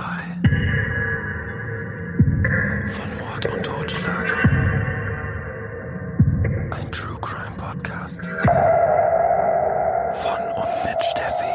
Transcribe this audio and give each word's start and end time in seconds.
bei 0.00 0.40
von 2.90 3.18
Mord 3.18 3.46
und 3.46 3.62
Totschlag. 3.62 4.36
Ein 6.70 6.90
True 6.90 7.18
Crime 7.20 7.56
Podcast 7.56 8.24
von 10.12 10.40
und 10.56 10.84
mit 10.84 11.02
Steffi. 11.02 11.54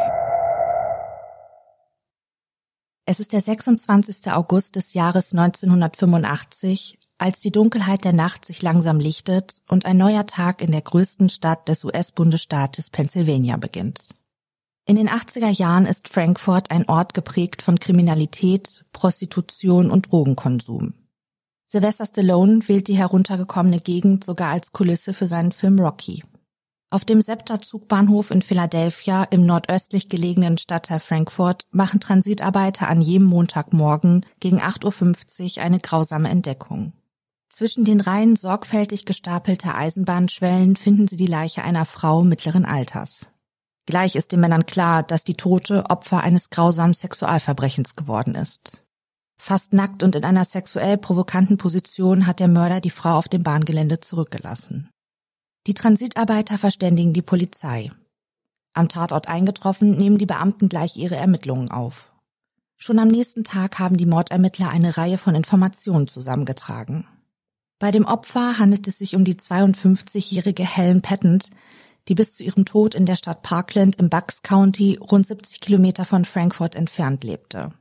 Es 3.08 3.20
ist 3.20 3.34
der 3.34 3.42
26. 3.42 4.32
August 4.32 4.76
des 4.76 4.94
Jahres 4.94 5.32
1985, 5.34 6.98
als 7.18 7.40
die 7.40 7.52
Dunkelheit 7.52 8.04
der 8.04 8.14
Nacht 8.14 8.46
sich 8.46 8.62
langsam 8.62 9.00
lichtet 9.00 9.62
und 9.68 9.86
ein 9.86 9.98
neuer 9.98 10.26
Tag 10.26 10.62
in 10.62 10.72
der 10.72 10.82
größten 10.82 11.30
Stadt 11.30 11.68
des 11.68 11.84
US-Bundesstaates 11.84 12.90
Pennsylvania 12.90 13.58
beginnt. 13.58 14.10
In 14.88 14.98
den 14.98 15.10
80er 15.10 15.50
Jahren 15.50 15.88
ist 15.88 16.10
Frankfurt 16.10 16.70
ein 16.70 16.88
Ort 16.88 17.16
geprägt 17.16 17.64
von 17.64 17.80
Kriminalität, 17.80 18.86
Prostitution 18.94 19.90
und 19.90 20.12
Drogenkonsum. 20.12 20.94
Sylvester 21.66 22.06
Stallone 22.06 22.68
wählt 22.68 22.88
die 22.88 22.96
heruntergekommene 22.96 23.80
Gegend 23.80 24.24
sogar 24.24 24.52
als 24.52 24.74
Kulisse 24.74 25.16
für 25.16 25.26
seinen 25.26 25.52
Film 25.52 25.80
Rocky. 25.80 26.24
Auf 26.92 27.04
dem 27.04 27.24
Septa-Zugbahnhof 27.24 28.30
in 28.30 28.44
Philadelphia 28.44 29.24
im 29.24 29.48
nordöstlich 29.48 30.08
gelegenen 30.08 30.60
Stadtteil 30.60 31.00
Frankfurt 31.00 31.64
machen 31.72 32.00
Transitarbeiter 32.00 32.88
an 32.88 33.02
jedem 33.02 33.26
Montagmorgen 33.26 34.24
gegen 34.40 34.62
8.50 34.62 35.58
Uhr 35.58 35.64
eine 35.64 35.80
grausame 35.80 36.30
Entdeckung. 36.30 36.94
Zwischen 37.50 37.86
den 37.86 38.02
Reihen 38.02 38.36
sorgfältig 38.36 39.06
gestapelter 39.06 39.76
Eisenbahnschwellen 39.76 40.76
finden 40.76 41.08
sie 41.08 41.18
die 41.18 41.26
Leiche 41.26 41.64
einer 41.64 41.86
Frau 41.86 42.24
mittleren 42.24 42.66
Alters. 42.66 43.28
Gleich 43.86 44.16
ist 44.16 44.32
den 44.32 44.40
Männern 44.40 44.66
klar, 44.66 45.04
dass 45.04 45.24
die 45.24 45.36
Tote 45.36 45.90
Opfer 45.90 46.22
eines 46.22 46.50
grausamen 46.50 46.94
Sexualverbrechens 46.94 47.96
geworden 47.96 48.36
ist. 48.36 48.84
Fast 49.38 49.74
nackt 49.74 50.02
und 50.02 50.16
in 50.16 50.24
einer 50.24 50.46
sexuell 50.46 50.98
provokanten 50.98 51.58
Position 51.58 52.26
hat 52.26 52.40
der 52.40 52.48
Mörder 52.48 52.82
die 52.82 52.90
Frau 52.90 53.18
auf 53.18 53.28
dem 53.28 53.44
Bahngelände 53.44 54.00
zurückgelassen. 54.00 54.90
Die 55.68 55.74
Transitarbeiter 55.74 56.58
verständigen 56.58 57.14
die 57.14 57.22
Polizei. 57.22 57.92
Am 58.74 58.90
Tatort 58.90 59.28
eingetroffen, 59.28 59.96
nehmen 59.96 60.18
die 60.18 60.26
Beamten 60.26 60.70
gleich 60.70 60.98
ihre 60.98 61.16
Ermittlungen 61.16 61.72
auf. 61.72 62.12
Schon 62.78 63.00
am 63.00 63.08
nächsten 63.08 63.44
Tag 63.44 63.80
haben 63.80 63.98
die 63.98 64.06
Mordermittler 64.06 64.70
eine 64.70 64.98
Reihe 64.98 65.18
von 65.18 65.34
Informationen 65.34 66.08
zusammengetragen. 66.08 67.08
Bei 67.80 67.92
dem 67.92 68.06
Opfer 68.06 68.58
handelt 68.58 68.88
es 68.88 68.98
sich 68.98 69.16
um 69.16 69.26
die 69.26 69.36
52-jährige 69.36 70.64
Helen 70.64 71.02
Patent, 71.02 71.50
die 72.08 72.16
bis 72.16 72.36
zu 72.36 72.44
ihrem 72.44 72.66
Tod 72.66 72.96
in 72.96 73.06
der 73.06 73.16
Stadt 73.16 73.42
Parkland 73.42 73.98
im 73.98 74.10
Bucks 74.10 74.42
County 74.44 74.98
rund 75.02 75.28
70 75.28 75.60
Kilometer 75.60 76.06
von 76.06 76.26
Frankfurt 76.26 76.76
entfernt 76.76 77.24
lebte. 77.24 77.72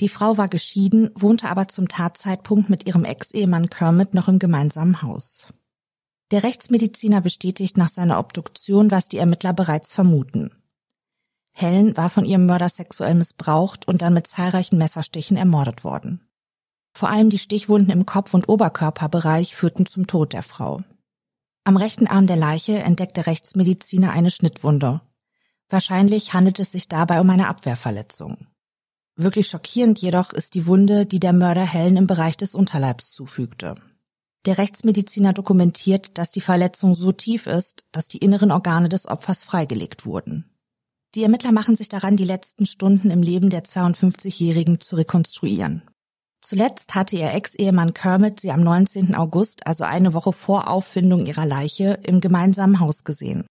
Die 0.00 0.08
Frau 0.08 0.36
war 0.36 0.48
geschieden, 0.48 1.10
wohnte 1.14 1.48
aber 1.48 1.68
zum 1.68 1.88
Tatzeitpunkt 1.88 2.68
mit 2.68 2.86
ihrem 2.86 3.04
Ex-Ehemann 3.04 3.70
Kermit 3.70 4.12
noch 4.12 4.28
im 4.28 4.38
gemeinsamen 4.38 5.02
Haus. 5.02 5.46
Der 6.30 6.42
Rechtsmediziner 6.42 7.20
bestätigt 7.20 7.76
nach 7.76 7.90
seiner 7.90 8.18
Obduktion, 8.18 8.90
was 8.90 9.08
die 9.08 9.18
Ermittler 9.18 9.52
bereits 9.52 9.92
vermuten. 9.92 10.50
Helen 11.52 11.96
war 11.96 12.10
von 12.10 12.24
ihrem 12.24 12.46
Mörder 12.46 12.68
sexuell 12.68 13.14
missbraucht 13.14 13.86
und 13.86 14.02
dann 14.02 14.14
mit 14.14 14.26
zahlreichen 14.26 14.76
Messerstichen 14.76 15.36
ermordet 15.36 15.84
worden. 15.84 16.26
Vor 16.92 17.08
allem 17.08 17.30
die 17.30 17.38
Stichwunden 17.38 17.92
im 17.92 18.06
Kopf- 18.06 18.34
und 18.34 18.48
Oberkörperbereich 18.48 19.54
führten 19.54 19.86
zum 19.86 20.08
Tod 20.08 20.32
der 20.32 20.42
Frau. 20.42 20.82
Am 21.66 21.78
rechten 21.78 22.06
Arm 22.06 22.26
der 22.26 22.36
Leiche 22.36 22.78
entdeckt 22.78 23.16
der 23.16 23.26
Rechtsmediziner 23.26 24.12
eine 24.12 24.30
Schnittwunde. 24.30 25.00
Wahrscheinlich 25.70 26.34
handelt 26.34 26.60
es 26.60 26.72
sich 26.72 26.88
dabei 26.88 27.22
um 27.22 27.30
eine 27.30 27.48
Abwehrverletzung. 27.48 28.46
Wirklich 29.16 29.48
schockierend 29.48 29.98
jedoch 29.98 30.34
ist 30.34 30.52
die 30.52 30.66
Wunde, 30.66 31.06
die 31.06 31.20
der 31.20 31.32
Mörder 31.32 31.64
Helen 31.64 31.96
im 31.96 32.06
Bereich 32.06 32.36
des 32.36 32.54
Unterleibs 32.54 33.12
zufügte. 33.12 33.76
Der 34.44 34.58
Rechtsmediziner 34.58 35.32
dokumentiert, 35.32 36.18
dass 36.18 36.30
die 36.30 36.42
Verletzung 36.42 36.94
so 36.94 37.12
tief 37.12 37.46
ist, 37.46 37.86
dass 37.92 38.08
die 38.08 38.18
inneren 38.18 38.50
Organe 38.50 38.90
des 38.90 39.06
Opfers 39.06 39.42
freigelegt 39.42 40.04
wurden. 40.04 40.50
Die 41.14 41.22
Ermittler 41.22 41.52
machen 41.52 41.76
sich 41.76 41.88
daran, 41.88 42.18
die 42.18 42.26
letzten 42.26 42.66
Stunden 42.66 43.10
im 43.10 43.22
Leben 43.22 43.48
der 43.48 43.64
52-Jährigen 43.64 44.80
zu 44.80 44.96
rekonstruieren. 44.96 45.82
Zuletzt 46.44 46.94
hatte 46.94 47.16
ihr 47.16 47.32
Ex-Ehemann 47.32 47.94
Kermit 47.94 48.38
sie 48.38 48.52
am 48.52 48.62
19. 48.62 49.14
August, 49.14 49.66
also 49.66 49.82
eine 49.84 50.12
Woche 50.12 50.34
vor 50.34 50.68
Auffindung 50.68 51.24
ihrer 51.24 51.46
Leiche, 51.46 51.98
im 52.02 52.20
gemeinsamen 52.20 52.80
Haus 52.80 53.02
gesehen. 53.02 53.46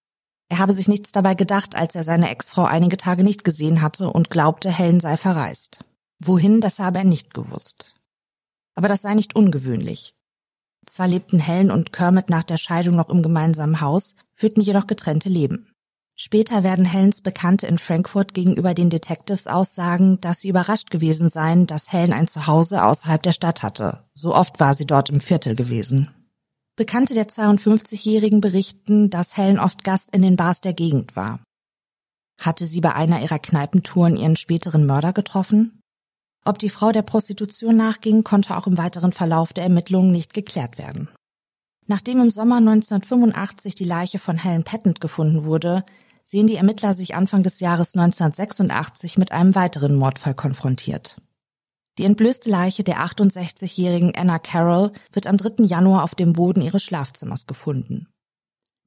Er 0.47 0.59
habe 0.59 0.75
sich 0.75 0.87
nichts 0.87 1.11
dabei 1.11 1.33
gedacht, 1.33 1.73
als 1.75 1.95
er 1.95 2.03
seine 2.03 2.29
Ex-Frau 2.29 2.65
einige 2.65 2.97
Tage 2.97 3.23
nicht 3.23 3.43
gesehen 3.43 3.81
hatte 3.81 4.11
und 4.11 4.29
glaubte, 4.29 4.69
Helen 4.69 4.99
sei 4.99 5.17
verreist. 5.17 5.79
Wohin, 6.23 6.61
das 6.61 6.77
habe 6.77 6.99
er 6.99 7.03
nicht 7.03 7.33
gewusst. 7.33 7.95
Aber 8.75 8.89
das 8.89 9.01
sei 9.01 9.15
nicht 9.15 9.35
ungewöhnlich. 9.35 10.13
Zwar 10.85 11.07
lebten 11.07 11.39
Helen 11.39 11.71
und 11.71 11.93
Kermit 11.93 12.29
nach 12.29 12.43
der 12.43 12.57
Scheidung 12.57 12.95
noch 12.95 13.09
im 13.09 13.23
gemeinsamen 13.23 13.81
Haus, 13.81 14.13
führten 14.35 14.61
jedoch 14.61 14.85
getrennte 14.85 15.29
Leben. 15.29 15.72
Später 16.15 16.63
werden 16.63 16.85
Helens 16.85 17.21
Bekannte 17.21 17.65
in 17.65 17.79
Frankfurt 17.79 18.33
gegenüber 18.33 18.73
den 18.73 18.89
Detectives 18.89 19.47
aussagen, 19.47 20.21
dass 20.21 20.41
sie 20.41 20.49
überrascht 20.49 20.91
gewesen 20.91 21.29
seien, 21.29 21.65
dass 21.65 21.91
Helen 21.91 22.13
ein 22.13 22.27
Zuhause 22.27 22.83
außerhalb 22.83 23.21
der 23.21 23.31
Stadt 23.31 23.63
hatte. 23.63 24.03
So 24.13 24.35
oft 24.35 24.59
war 24.59 24.75
sie 24.75 24.85
dort 24.85 25.09
im 25.09 25.19
Viertel 25.19 25.55
gewesen. 25.55 26.09
Bekannte 26.75 27.13
der 27.13 27.27
52-Jährigen 27.27 28.41
berichten, 28.41 29.09
dass 29.09 29.37
Helen 29.37 29.59
oft 29.59 29.83
Gast 29.83 30.15
in 30.15 30.21
den 30.21 30.35
Bars 30.35 30.61
der 30.61 30.73
Gegend 30.73 31.15
war. 31.15 31.39
Hatte 32.39 32.65
sie 32.65 32.81
bei 32.81 32.93
einer 32.93 33.21
ihrer 33.21 33.39
Kneipentouren 33.39 34.15
ihren 34.15 34.35
späteren 34.35 34.85
Mörder 34.85 35.13
getroffen? 35.13 35.79
Ob 36.45 36.59
die 36.59 36.69
Frau 36.69 36.91
der 36.91 37.03
Prostitution 37.03 37.75
nachging, 37.75 38.23
konnte 38.23 38.57
auch 38.57 38.67
im 38.67 38.77
weiteren 38.77 39.13
Verlauf 39.13 39.53
der 39.53 39.63
Ermittlungen 39.63 40.11
nicht 40.11 40.33
geklärt 40.33 40.77
werden. 40.77 41.09
Nachdem 41.85 42.21
im 42.21 42.31
Sommer 42.31 42.57
1985 42.57 43.75
die 43.75 43.85
Leiche 43.85 44.19
von 44.19 44.37
Helen 44.37 44.63
Patent 44.63 44.99
gefunden 44.99 45.45
wurde, 45.45 45.85
sehen 46.23 46.47
die 46.47 46.55
Ermittler 46.55 46.93
sich 46.93 47.15
Anfang 47.15 47.43
des 47.43 47.59
Jahres 47.59 47.95
1986 47.95 49.17
mit 49.17 49.31
einem 49.31 49.55
weiteren 49.55 49.95
Mordfall 49.95 50.33
konfrontiert. 50.33 51.17
Die 51.97 52.05
entblößte 52.05 52.49
Leiche 52.49 52.83
der 52.83 53.05
68-jährigen 53.05 54.15
Anna 54.15 54.39
Carroll 54.39 54.91
wird 55.11 55.27
am 55.27 55.37
3. 55.37 55.63
Januar 55.65 56.03
auf 56.03 56.15
dem 56.15 56.33
Boden 56.33 56.61
ihres 56.61 56.83
Schlafzimmers 56.83 57.45
gefunden. 57.45 58.07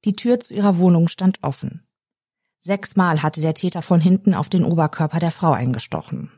Die 0.05 0.15
Tür 0.15 0.41
zu 0.41 0.55
ihrer 0.55 0.79
Wohnung 0.79 1.09
stand 1.09 1.39
offen. 1.43 1.83
Sechsmal 2.59 3.23
hatte 3.23 3.41
der 3.41 3.55
Täter 3.55 3.83
von 3.83 4.01
hinten 4.01 4.35
auf 4.35 4.49
den 4.49 4.65
Oberkörper 4.65 5.21
der 5.21 5.31
Frau 5.31 5.53
eingestochen. 5.53 6.33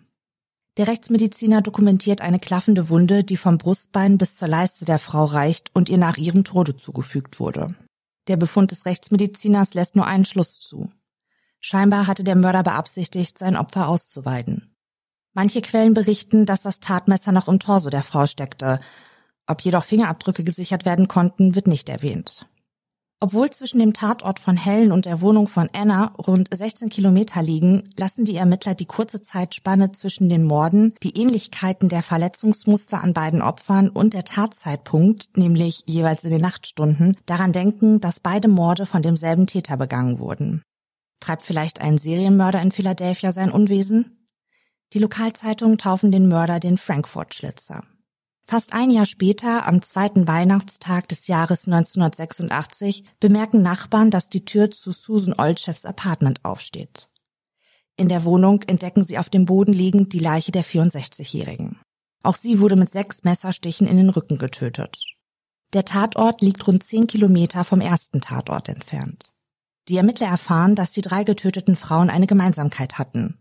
Der 0.77 0.87
Rechtsmediziner 0.87 1.63
dokumentiert 1.63 2.21
eine 2.21 2.39
klaffende 2.39 2.89
Wunde, 2.89 3.25
die 3.25 3.37
vom 3.37 3.59
Brustbein 3.59 4.19
bis 4.19 4.37
zur 4.37 4.47
Leiste 4.47 4.85
der 4.85 4.99
Frau 4.99 5.25
reicht 5.25 5.75
und 5.75 5.89
ihr 5.89 5.99
nach 5.99 6.19
ihrem 6.19 6.45
Tode 6.45 6.77
zugefügt 6.77 7.41
wurde. 7.41 7.75
Der 8.29 8.37
Befund 8.37 8.71
des 8.71 8.85
Rechtsmediziners 8.85 9.75
lässt 9.75 9.97
nur 9.97 10.07
einen 10.07 10.25
Schluss 10.25 10.61
zu. 10.61 10.91
Scheinbar 11.61 12.07
hatte 12.07 12.25
der 12.25 12.37
Mörder 12.37 12.63
beabsichtigt, 12.63 13.39
sein 13.39 13.57
Opfer 13.57 13.89
auszuweiden. 13.89 14.77
Manche 15.33 15.63
Quellen 15.63 15.95
berichten, 15.95 16.47
dass 16.47 16.63
das 16.63 16.81
Tatmesser 16.81 17.33
noch 17.33 17.49
im 17.49 17.59
Torso 17.59 17.91
der 17.91 18.03
Frau 18.03 18.27
steckte. 18.27 18.81
Ob 19.47 19.63
jedoch 19.63 19.85
Fingerabdrücke 19.85 20.45
gesichert 20.45 20.85
werden 20.85 21.09
konnten, 21.09 21.55
wird 21.55 21.67
nicht 21.67 21.89
erwähnt. 21.89 22.47
Obwohl 23.21 23.51
zwischen 23.51 23.81
dem 23.81 23.95
Tatort 23.95 24.39
von 24.39 24.57
Helen 24.57 24.93
und 24.93 25.05
der 25.05 25.21
Wohnung 25.21 25.49
von 25.49 25.69
Anna 25.73 26.15
rund 26.19 26.49
16 26.55 26.89
Kilometer 26.89 27.43
liegen, 27.43 27.89
lassen 27.97 28.25
die 28.25 28.37
Ermittler 28.37 28.77
die 28.77 28.87
kurze 28.87 29.21
Zeitspanne 29.21 29.91
zwischen 29.91 30.29
den 30.29 30.45
Morden, 30.45 30.95
die 31.03 31.17
Ähnlichkeiten 31.21 31.89
der 31.89 32.03
Verletzungsmuster 32.03 33.03
an 33.03 33.15
beiden 33.15 33.43
Opfern 33.43 33.89
und 33.89 34.15
der 34.15 34.25
Tatzeitpunkt, 34.25 35.37
nämlich 35.37 35.83
jeweils 35.87 36.23
in 36.23 36.31
den 36.31 36.41
Nachtstunden, 36.41 37.17
daran 37.27 37.53
denken, 37.53 38.01
dass 38.01 38.21
beide 38.21 38.47
Morde 38.47 38.87
von 38.87 39.03
demselben 39.03 39.49
Täter 39.49 39.77
begangen 39.77 40.21
wurden. 40.21 40.63
Treibt 41.19 41.43
vielleicht 41.43 41.81
ein 41.81 41.99
Serienmörder 41.99 42.63
in 42.63 42.71
Philadelphia 42.71 43.33
sein 43.33 43.51
Unwesen? 43.51 44.29
Die 44.93 45.01
Lokalzeitungen 45.01 45.77
taufen 45.77 46.13
den 46.13 46.29
Mörder 46.29 46.61
den 46.61 46.79
Frankfurt-Schlitzer. 46.79 47.83
Fast 48.51 48.73
ein 48.73 48.91
Jahr 48.91 49.05
später, 49.05 49.67
am 49.67 49.83
zweiten 49.83 50.27
Weihnachtstag 50.27 51.07
des 51.07 51.27
Jahres 51.27 51.67
1986, 51.67 53.05
bemerken 53.21 53.61
Nachbarn, 53.61 54.11
dass 54.11 54.31
die 54.31 54.47
Tür 54.47 54.71
zu 54.71 54.91
Susan 54.91 55.35
Olchefs 55.37 55.85
Apartment 55.85 56.47
aufsteht. 56.47 57.11
In 57.97 58.09
der 58.09 58.25
Wohnung 58.25 58.63
entdecken 58.63 59.05
sie 59.05 59.19
auf 59.19 59.29
dem 59.29 59.45
Boden 59.45 59.75
liegend 59.75 60.15
die 60.15 60.19
Leiche 60.19 60.51
der 60.51 60.65
64-Jährigen. 60.65 61.79
Auch 62.23 62.37
sie 62.37 62.59
wurde 62.59 62.77
mit 62.77 62.91
sechs 62.91 63.23
Messerstichen 63.23 63.87
in 63.87 63.99
den 63.99 64.09
Rücken 64.09 64.39
getötet. 64.39 64.97
Der 65.75 65.85
Tatort 65.85 66.41
liegt 66.41 66.67
rund 66.67 66.83
zehn 66.83 67.07
Kilometer 67.07 67.65
vom 67.65 67.83
ersten 67.83 68.23
Tatort 68.23 68.71
entfernt. 68.71 69.35
Die 69.89 69.99
Ermittler 69.99 70.29
erfahren, 70.29 70.75
dass 70.75 70.91
die 70.91 71.03
drei 71.03 71.23
getöteten 71.23 71.77
Frauen 71.77 72.09
eine 72.09 72.27
Gemeinsamkeit 72.27 72.97
hatten. 72.97 73.39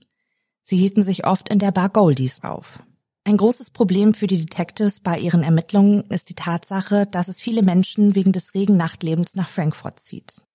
Sie 0.64 0.76
hielten 0.76 1.02
sich 1.02 1.26
oft 1.26 1.48
in 1.48 1.60
der 1.60 1.72
Bar 1.72 1.88
Goldies 1.88 2.44
auf. 2.44 2.84
Ein 3.28 3.36
großes 3.36 3.72
Problem 3.72 4.14
für 4.14 4.26
die 4.26 4.38
Detectives 4.38 5.02
bei 5.02 5.20
ihren 5.20 5.44
Ermittlungen 5.44 6.06
ist 6.10 6.30
die 6.30 6.34
Tatsache, 6.34 7.06
dass 7.06 7.28
es 7.28 7.42
viele 7.42 7.62
Menschen 7.62 8.16
wegen 8.16 8.32
des 8.32 8.54
regen 8.54 8.78
Nachtlebens 8.78 9.36
nach 9.36 9.50
Frankfurt 9.50 10.00
zieht. 10.00 10.46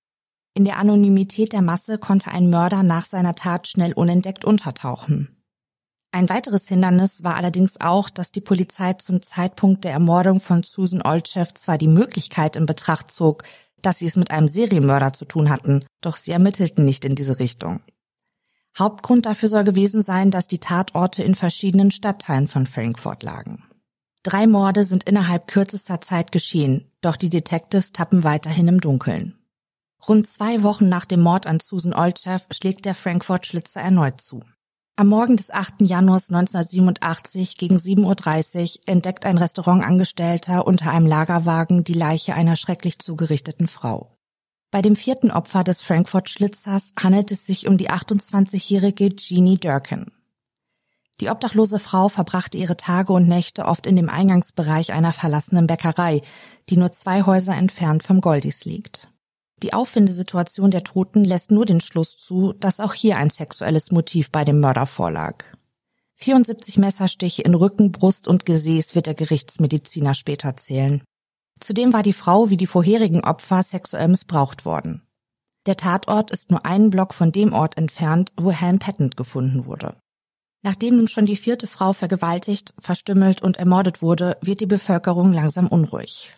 In 0.55 0.65
der 0.65 0.79
Anonymität 0.79 1.53
der 1.53 1.61
Masse 1.61 1.99
konnte 1.99 2.31
ein 2.31 2.49
Mörder 2.49 2.83
nach 2.83 3.05
seiner 3.05 3.35
Tat 3.35 3.69
schnell 3.69 3.93
unentdeckt 3.93 4.47
untertauchen. 4.47 5.37
Ein 6.13 6.31
weiteres 6.31 6.67
Hindernis 6.67 7.23
war 7.23 7.37
allerdings 7.37 7.79
auch, 7.79 8.09
dass 8.09 8.33
die 8.33 8.41
Polizei 8.41 8.95
zum 8.95 9.21
Zeitpunkt 9.21 9.85
der 9.85 9.93
Ermordung 9.93 10.41
von 10.41 10.63
Susan 10.63 11.03
Olchev 11.03 11.53
zwar 11.53 11.77
die 11.77 11.89
Möglichkeit 11.89 12.57
in 12.57 12.65
Betracht 12.65 13.11
zog, 13.11 13.43
dass 13.83 13.99
sie 13.99 14.07
es 14.07 14.17
mit 14.17 14.31
einem 14.31 14.49
Serienmörder 14.49 15.13
zu 15.13 15.27
tun 15.27 15.51
hatten, 15.51 15.85
doch 16.01 16.17
sie 16.17 16.31
ermittelten 16.31 16.87
nicht 16.87 17.05
in 17.05 17.17
diese 17.17 17.39
Richtung. 17.39 17.81
Hauptgrund 18.79 19.27
dafür 19.27 19.49
soll 19.49 19.65
gewesen 19.65 20.03
sein, 20.03 20.31
dass 20.31 20.49
die 20.49 20.59
Tatorte 20.59 21.23
in 21.23 21.35
verschiedenen 21.35 21.91
Stadtteilen 21.91 22.49
von 22.49 22.67
Frankfurt 22.67 23.23
lagen. 23.23 23.65
Drei 24.23 24.47
Morde 24.47 24.85
sind 24.85 25.05
innerhalb 25.05 25.49
kürzester 25.49 26.01
Zeit 26.01 26.33
geschehen, 26.33 26.91
doch 27.01 27.17
die 27.17 27.29
Detectives 27.29 27.93
tappen 27.93 28.25
weiterhin 28.25 28.69
im 28.69 28.81
Dunkeln. 28.81 29.39
Rund 30.09 30.29
zwei 30.29 30.63
Wochen 30.63 30.89
nach 30.89 31.05
dem 31.05 31.21
Mord 31.21 31.47
an 31.47 31.61
Susan 31.61 31.93
Olchev 31.93 32.47
schlägt 32.53 32.85
der 32.87 32.95
Frankfurt 32.95 33.47
Schlitzer 33.47 33.81
erneut 33.81 34.21
zu. 34.21 34.43
Am 34.95 35.09
Morgen 35.09 35.37
des 35.37 35.51
8. 35.51 35.81
Januars 35.81 36.31
1987 36.31 37.57
gegen 37.57 37.77
7.30 37.77 38.77
Uhr 38.77 38.83
entdeckt 38.87 39.25
ein 39.25 39.39
Restaurantangestellter 39.39 40.67
unter 40.67 40.91
einem 40.91 41.07
Lagerwagen 41.07 41.83
die 41.83 41.95
Leiche 41.95 42.35
einer 42.35 42.57
schrecklich 42.57 42.99
zugerichteten 42.99 43.69
Frau. 43.69 44.19
Bei 44.73 44.81
dem 44.81 44.97
vierten 44.97 45.31
Opfer 45.31 45.65
des 45.65 45.83
Frankfurt 45.83 46.31
Schlitzers 46.31 46.95
handelt 46.99 47.31
es 47.31 47.45
sich 47.45 47.69
um 47.69 47.77
die 47.77 47.91
28-jährige 47.91 49.15
Jeannie 49.15 49.59
Durkin. 49.59 50.11
Die 51.21 51.29
obdachlose 51.29 51.79
Frau 51.79 52.09
verbrachte 52.09 52.57
ihre 52.57 52.79
Tage 52.79 53.13
und 53.13 53.29
Nächte 53.29 53.67
oft 53.67 53.87
in 53.87 53.97
dem 53.97 54.09
Eingangsbereich 54.09 54.95
einer 54.95 55.13
verlassenen 55.13 55.67
Bäckerei, 55.67 56.23
die 56.71 56.79
nur 56.79 56.91
zwei 56.91 57.23
Häuser 57.23 57.55
entfernt 57.55 58.03
vom 58.03 58.23
Goldies 58.23 58.65
liegt. 58.65 59.11
Die 59.63 59.75
Auffindesituation 59.75 60.71
der 60.71 60.85
Toten 60.85 61.23
lässt 61.23 61.51
nur 61.51 61.67
den 61.67 61.83
Schluss 61.83 62.17
zu, 62.17 62.55
dass 62.55 62.81
auch 62.81 62.95
hier 62.95 63.19
ein 63.19 63.29
sexuelles 63.29 63.93
Motiv 63.93 64.31
bei 64.31 64.47
dem 64.47 64.59
Mörder 64.59 64.87
vorlag. 64.87 65.45
74 66.15 66.79
Messerstiche 66.79 67.43
in 67.43 67.55
Rücken, 67.55 67.93
Brust 67.93 68.27
und 68.27 68.47
Gesäß 68.47 68.95
wird 68.95 69.07
der 69.07 69.15
Gerichtsmediziner 69.15 70.15
später 70.15 70.57
zählen. 70.57 71.03
Zudem 71.62 71.93
war 71.93 72.03
die 72.03 72.12
Frau 72.12 72.50
wie 72.50 72.56
die 72.56 72.67
vorherigen 72.67 73.23
Opfer 73.23 73.62
sexuell 73.62 74.09
missbraucht 74.09 74.64
worden. 74.64 75.03
Der 75.67 75.76
Tatort 75.76 76.32
ist 76.32 76.50
nur 76.50 76.67
einen 76.67 76.91
Block 76.91 77.14
von 77.14 77.31
dem 77.31 77.53
Ort 77.53 77.79
entfernt, 77.79 78.32
wo 78.37 78.50
Helen 78.50 78.81
Patent 78.81 79.17
gefunden 79.17 79.64
wurde. 79.64 79.97
Nachdem 80.62 80.97
nun 80.97 81.06
schon 81.06 81.25
die 81.25 81.37
vierte 81.37 81.69
Frau 81.69 81.93
vergewaltigt, 81.93 82.75
verstümmelt 82.79 83.43
und 83.43 83.59
ermordet 83.59 84.03
wurde, 84.03 84.38
wird 84.41 84.61
die 84.61 84.67
Bevölkerung 84.67 85.32
langsam 85.32 85.69
unruhig. 85.69 86.37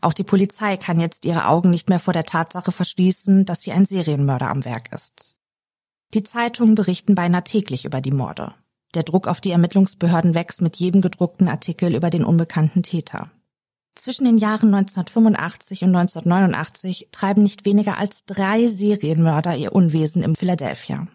Auch 0.00 0.14
die 0.14 0.24
Polizei 0.24 0.78
kann 0.78 0.98
jetzt 0.98 1.26
ihre 1.26 1.46
Augen 1.46 1.68
nicht 1.68 1.90
mehr 1.90 2.00
vor 2.00 2.14
der 2.14 2.24
Tatsache 2.24 2.72
verschließen, 2.72 3.44
dass 3.44 3.62
hier 3.62 3.74
ein 3.74 3.84
Serienmörder 3.84 4.48
am 4.48 4.64
Werk 4.64 4.92
ist. 4.92 5.36
Die 6.14 6.22
Zeitungen 6.22 6.74
berichten 6.74 7.14
beinahe 7.14 7.44
täglich 7.44 7.84
über 7.84 8.00
die 8.00 8.12
Morde. 8.12 8.54
Der 8.94 9.02
Druck 9.02 9.28
auf 9.28 9.42
die 9.42 9.50
Ermittlungsbehörden 9.50 10.34
wächst 10.34 10.62
mit 10.62 10.76
jedem 10.76 11.02
gedruckten 11.02 11.48
Artikel 11.48 11.94
über 11.94 12.08
den 12.08 12.24
unbekannten 12.24 12.82
Täter. 12.82 13.30
Zwischen 13.98 14.26
den 14.26 14.38
Jahren 14.38 14.72
1985 14.72 15.82
und 15.82 15.96
1989 15.96 17.08
treiben 17.10 17.42
nicht 17.42 17.64
weniger 17.64 17.98
als 17.98 18.24
drei 18.26 18.68
Serienmörder 18.68 19.56
ihr 19.56 19.74
Unwesen 19.74 20.22
im 20.22 20.36
Philadelphia. 20.36 21.08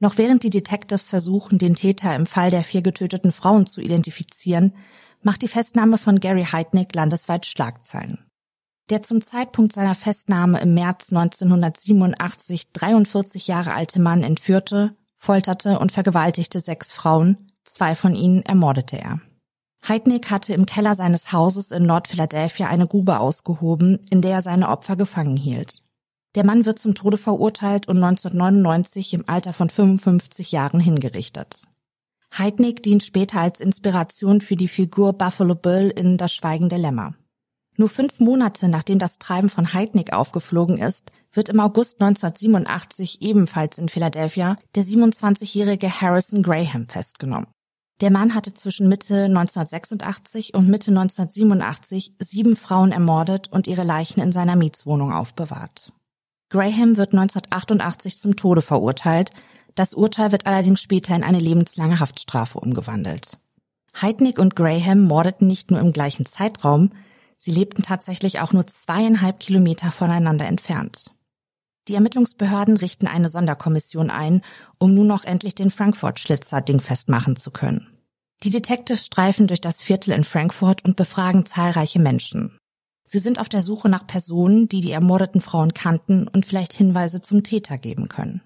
Noch 0.00 0.16
während 0.16 0.42
die 0.42 0.48
Detectives 0.48 1.10
versuchen, 1.10 1.58
den 1.58 1.74
Täter 1.74 2.16
im 2.16 2.24
Fall 2.24 2.50
der 2.50 2.64
vier 2.64 2.80
getöteten 2.80 3.32
Frauen 3.32 3.66
zu 3.66 3.82
identifizieren, 3.82 4.74
macht 5.20 5.42
die 5.42 5.48
Festnahme 5.48 5.98
von 5.98 6.20
Gary 6.20 6.46
Heidnick 6.50 6.94
landesweit 6.94 7.44
Schlagzeilen. 7.44 8.18
Der 8.88 9.02
zum 9.02 9.20
Zeitpunkt 9.20 9.74
seiner 9.74 9.94
Festnahme 9.94 10.58
im 10.62 10.72
März 10.72 11.12
1987 11.12 12.72
43 12.72 13.46
Jahre 13.46 13.74
alte 13.74 14.00
Mann 14.00 14.22
entführte, 14.22 14.96
folterte 15.18 15.78
und 15.78 15.92
vergewaltigte 15.92 16.60
sechs 16.60 16.92
Frauen, 16.92 17.52
zwei 17.64 17.94
von 17.94 18.14
ihnen 18.14 18.42
ermordete 18.42 18.96
er. 18.96 19.20
Heidnick 19.86 20.30
hatte 20.30 20.54
im 20.54 20.64
Keller 20.64 20.94
seines 20.94 21.32
Hauses 21.32 21.72
in 21.72 21.86
Nordphiladelphia 21.86 22.68
eine 22.68 22.86
Grube 22.86 23.18
ausgehoben, 23.18 23.98
in 24.10 24.22
der 24.22 24.32
er 24.32 24.42
seine 24.42 24.68
Opfer 24.68 24.94
gefangen 24.94 25.36
hielt. 25.36 25.82
Der 26.36 26.46
Mann 26.46 26.64
wird 26.64 26.78
zum 26.78 26.94
Tode 26.94 27.18
verurteilt 27.18 27.88
und 27.88 27.96
1999 27.96 29.12
im 29.12 29.28
Alter 29.28 29.52
von 29.52 29.68
55 29.68 30.52
Jahren 30.52 30.80
hingerichtet. 30.80 31.66
Heidnick 32.36 32.82
dient 32.82 33.02
später 33.02 33.40
als 33.40 33.60
Inspiration 33.60 34.40
für 34.40 34.56
die 34.56 34.68
Figur 34.68 35.12
Buffalo 35.12 35.54
Bill 35.54 35.90
in 35.90 36.16
Das 36.16 36.32
Schweigen 36.32 36.68
der 36.68 36.78
Lämmer. 36.78 37.14
Nur 37.76 37.88
fünf 37.88 38.20
Monate 38.20 38.68
nachdem 38.68 38.98
das 38.98 39.18
Treiben 39.18 39.48
von 39.48 39.72
Heidnick 39.74 40.12
aufgeflogen 40.12 40.78
ist, 40.78 41.10
wird 41.32 41.48
im 41.48 41.60
August 41.60 42.00
1987 42.00 43.20
ebenfalls 43.20 43.78
in 43.78 43.88
Philadelphia 43.88 44.56
der 44.74 44.84
27-jährige 44.84 46.00
Harrison 46.00 46.42
Graham 46.42 46.86
festgenommen. 46.88 47.48
Der 48.02 48.10
Mann 48.10 48.34
hatte 48.34 48.52
zwischen 48.52 48.88
Mitte 48.88 49.26
1986 49.26 50.54
und 50.54 50.68
Mitte 50.68 50.90
1987 50.90 52.16
sieben 52.18 52.56
Frauen 52.56 52.90
ermordet 52.90 53.46
und 53.52 53.68
ihre 53.68 53.84
Leichen 53.84 54.20
in 54.20 54.32
seiner 54.32 54.56
Mietswohnung 54.56 55.12
aufbewahrt. 55.12 55.92
Graham 56.50 56.96
wird 56.96 57.12
1988 57.14 58.18
zum 58.18 58.34
Tode 58.34 58.60
verurteilt, 58.60 59.30
das 59.76 59.94
Urteil 59.94 60.32
wird 60.32 60.46
allerdings 60.46 60.82
später 60.82 61.14
in 61.14 61.22
eine 61.22 61.38
lebenslange 61.38 62.00
Haftstrafe 62.00 62.58
umgewandelt. 62.58 63.38
Heidnick 64.00 64.40
und 64.40 64.56
Graham 64.56 65.04
mordeten 65.04 65.46
nicht 65.46 65.70
nur 65.70 65.78
im 65.78 65.92
gleichen 65.92 66.26
Zeitraum, 66.26 66.90
sie 67.38 67.52
lebten 67.52 67.84
tatsächlich 67.84 68.40
auch 68.40 68.52
nur 68.52 68.66
zweieinhalb 68.66 69.38
Kilometer 69.38 69.92
voneinander 69.92 70.46
entfernt. 70.46 71.12
Die 71.86 71.94
Ermittlungsbehörden 71.94 72.76
richten 72.76 73.06
eine 73.06 73.28
Sonderkommission 73.28 74.10
ein, 74.10 74.42
um 74.78 74.92
nun 74.92 75.06
noch 75.06 75.24
endlich 75.24 75.54
den 75.54 75.70
Frankfurt-Schlitzer 75.70 76.60
dingfest 76.60 77.08
machen 77.08 77.36
zu 77.36 77.52
können. 77.52 77.91
Die 78.42 78.50
Detectives 78.50 79.06
streifen 79.06 79.46
durch 79.46 79.60
das 79.60 79.80
Viertel 79.80 80.12
in 80.12 80.24
Frankfurt 80.24 80.84
und 80.84 80.96
befragen 80.96 81.46
zahlreiche 81.46 82.00
Menschen. 82.00 82.58
Sie 83.06 83.20
sind 83.20 83.38
auf 83.38 83.48
der 83.48 83.62
Suche 83.62 83.88
nach 83.88 84.06
Personen, 84.06 84.68
die 84.68 84.80
die 84.80 84.90
ermordeten 84.90 85.40
Frauen 85.40 85.74
kannten 85.74 86.26
und 86.26 86.44
vielleicht 86.44 86.72
Hinweise 86.72 87.20
zum 87.20 87.44
Täter 87.44 87.78
geben 87.78 88.08
können. 88.08 88.40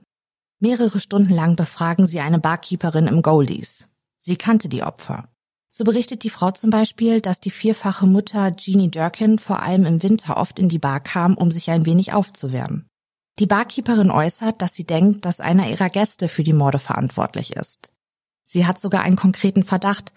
Mehrere 0.59 1.01
Stunden 1.01 1.33
lang 1.33 1.57
befragen 1.57 2.07
sie 2.07 2.21
eine 2.21 2.39
Barkeeperin 2.39 3.07
im 3.07 3.23
Goldies. 3.23 3.89
Sie 4.19 4.37
kannte 4.37 4.69
die 4.69 4.83
Opfer. 4.83 5.29
So 5.71 5.85
berichtet 5.85 6.25
die 6.25 6.31
Frau 6.31 6.51
zum 6.51 6.71
Beispiel, 6.71 7.21
dass 7.21 7.41
die 7.41 7.51
vierfache 7.51 8.07
Mutter 8.07 8.55
Jeannie 8.57 8.91
Durkin 8.91 9.39
vor 9.39 9.63
allem 9.63 9.85
im 9.87 10.03
Winter 10.03 10.37
oft 10.37 10.59
in 10.59 10.69
die 10.69 10.79
Bar 10.79 11.01
kam, 11.01 11.37
um 11.37 11.51
sich 11.51 11.71
ein 11.71 11.87
wenig 11.87 12.13
aufzuwärmen. 12.13 12.87
Die 13.39 13.47
Barkeeperin 13.47 14.11
äußert, 14.11 14.61
dass 14.61 14.75
sie 14.75 14.85
denkt, 14.85 15.25
dass 15.27 15.41
einer 15.41 15.69
ihrer 15.69 15.91
Gäste 15.91 16.29
für 16.29 16.43
die 16.43 16.55
Morde 16.55 16.79
verantwortlich 16.79 17.55
ist. 17.55 17.93
Sie 18.47 18.65
hat 18.65 18.81
sogar 18.81 19.03
einen 19.03 19.17
konkreten 19.17 19.65
Verdacht, 19.65 20.15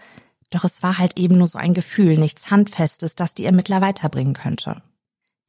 doch 0.52 0.64
es 0.64 0.82
war 0.82 0.98
halt 0.98 1.20
eben 1.20 1.38
nur 1.38 1.48
so 1.48 1.58
ein 1.58 1.74
Gefühl, 1.74 2.18
nichts 2.18 2.50
Handfestes, 2.50 3.16
das 3.16 3.34
die 3.34 3.46
Ermittler 3.46 3.82
weiterbringen 3.82 4.34
könnte. 4.34 4.82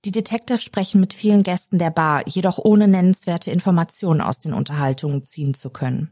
Die 0.07 0.13
Detectives 0.13 0.65
sprechen 0.65 1.01
mit 1.01 1.13
vielen 1.13 1.43
Gästen 1.43 1.79
der 1.79 1.91
Bar, 1.91 2.27
jedoch 2.27 2.59
ohne 2.59 2.89
nennenswerte 2.89 3.51
Informationen 3.51 4.23
aus 4.23 4.39
den 4.39 4.55
Unterhaltungen 4.55 5.23
ziehen 5.25 5.53
zu 5.53 5.69
können. 5.69 6.11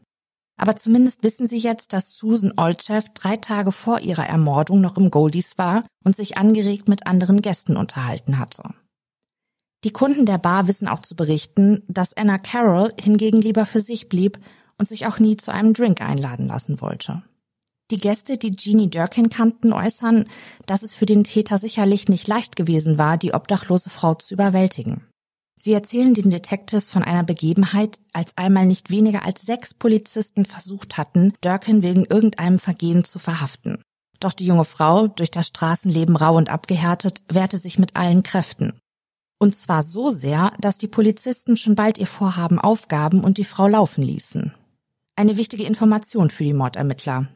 Aber 0.60 0.76
zumindest 0.76 1.22
wissen 1.22 1.48
sie 1.48 1.56
jetzt, 1.56 1.92
dass 1.92 2.16
Susan 2.16 2.52
Olchev 2.56 3.08
drei 3.14 3.36
Tage 3.36 3.72
vor 3.72 4.00
ihrer 4.00 4.26
Ermordung 4.26 4.80
noch 4.80 4.98
im 4.98 5.10
Goldies 5.10 5.56
war 5.56 5.86
und 6.04 6.16
sich 6.16 6.36
angeregt 6.36 6.88
mit 6.88 7.06
anderen 7.06 7.40
Gästen 7.40 7.76
unterhalten 7.76 8.38
hatte. 8.38 8.74
Die 9.84 9.92
Kunden 9.92 10.26
der 10.26 10.38
Bar 10.38 10.66
wissen 10.66 10.88
auch 10.88 10.98
zu 10.98 11.14
berichten, 11.14 11.84
dass 11.86 12.16
Anna 12.16 12.38
Carroll 12.38 12.92
hingegen 13.00 13.40
lieber 13.40 13.64
für 13.64 13.80
sich 13.80 14.08
blieb 14.08 14.38
und 14.78 14.88
sich 14.88 15.06
auch 15.06 15.18
nie 15.18 15.36
zu 15.36 15.52
einem 15.52 15.74
Drink 15.74 16.00
einladen 16.00 16.46
lassen 16.46 16.80
wollte. 16.80 17.22
Die 17.90 17.98
Gäste, 17.98 18.36
die 18.36 18.54
Jeannie 18.54 18.90
Durkin 18.90 19.30
kannten, 19.30 19.72
äußern, 19.72 20.28
dass 20.66 20.82
es 20.82 20.94
für 20.94 21.06
den 21.06 21.24
Täter 21.24 21.58
sicherlich 21.58 22.08
nicht 22.08 22.26
leicht 22.28 22.54
gewesen 22.54 22.98
war, 22.98 23.16
die 23.16 23.32
obdachlose 23.32 23.88
Frau 23.88 24.14
zu 24.14 24.34
überwältigen. 24.34 25.06
Sie 25.60 25.72
erzählen 25.72 26.14
den 26.14 26.30
Detectives 26.30 26.90
von 26.90 27.02
einer 27.02 27.24
Begebenheit, 27.24 27.98
als 28.12 28.36
einmal 28.36 28.66
nicht 28.66 28.90
weniger 28.90 29.24
als 29.24 29.42
sechs 29.42 29.74
Polizisten 29.74 30.44
versucht 30.44 30.96
hatten, 30.96 31.32
Durkin 31.40 31.82
wegen 31.82 32.04
irgendeinem 32.04 32.58
Vergehen 32.58 33.04
zu 33.04 33.18
verhaften. 33.18 33.82
Doch 34.20 34.32
die 34.32 34.46
junge 34.46 34.64
Frau, 34.64 35.08
durch 35.08 35.30
das 35.30 35.48
Straßenleben 35.48 36.14
rau 36.14 36.36
und 36.36 36.48
abgehärtet, 36.48 37.24
wehrte 37.28 37.58
sich 37.58 37.78
mit 37.78 37.96
allen 37.96 38.22
Kräften. 38.22 38.78
Und 39.40 39.56
zwar 39.56 39.82
so 39.82 40.10
sehr, 40.10 40.52
dass 40.60 40.78
die 40.78 40.88
Polizisten 40.88 41.56
schon 41.56 41.74
bald 41.74 41.98
ihr 41.98 42.06
Vorhaben 42.06 42.58
aufgaben 42.58 43.24
und 43.24 43.38
die 43.38 43.44
Frau 43.44 43.68
laufen 43.68 44.02
ließen. 44.02 44.52
Eine 45.18 45.36
wichtige 45.36 45.64
Information 45.64 46.30
für 46.30 46.44
die 46.44 46.52
Mordermittler. 46.52 47.26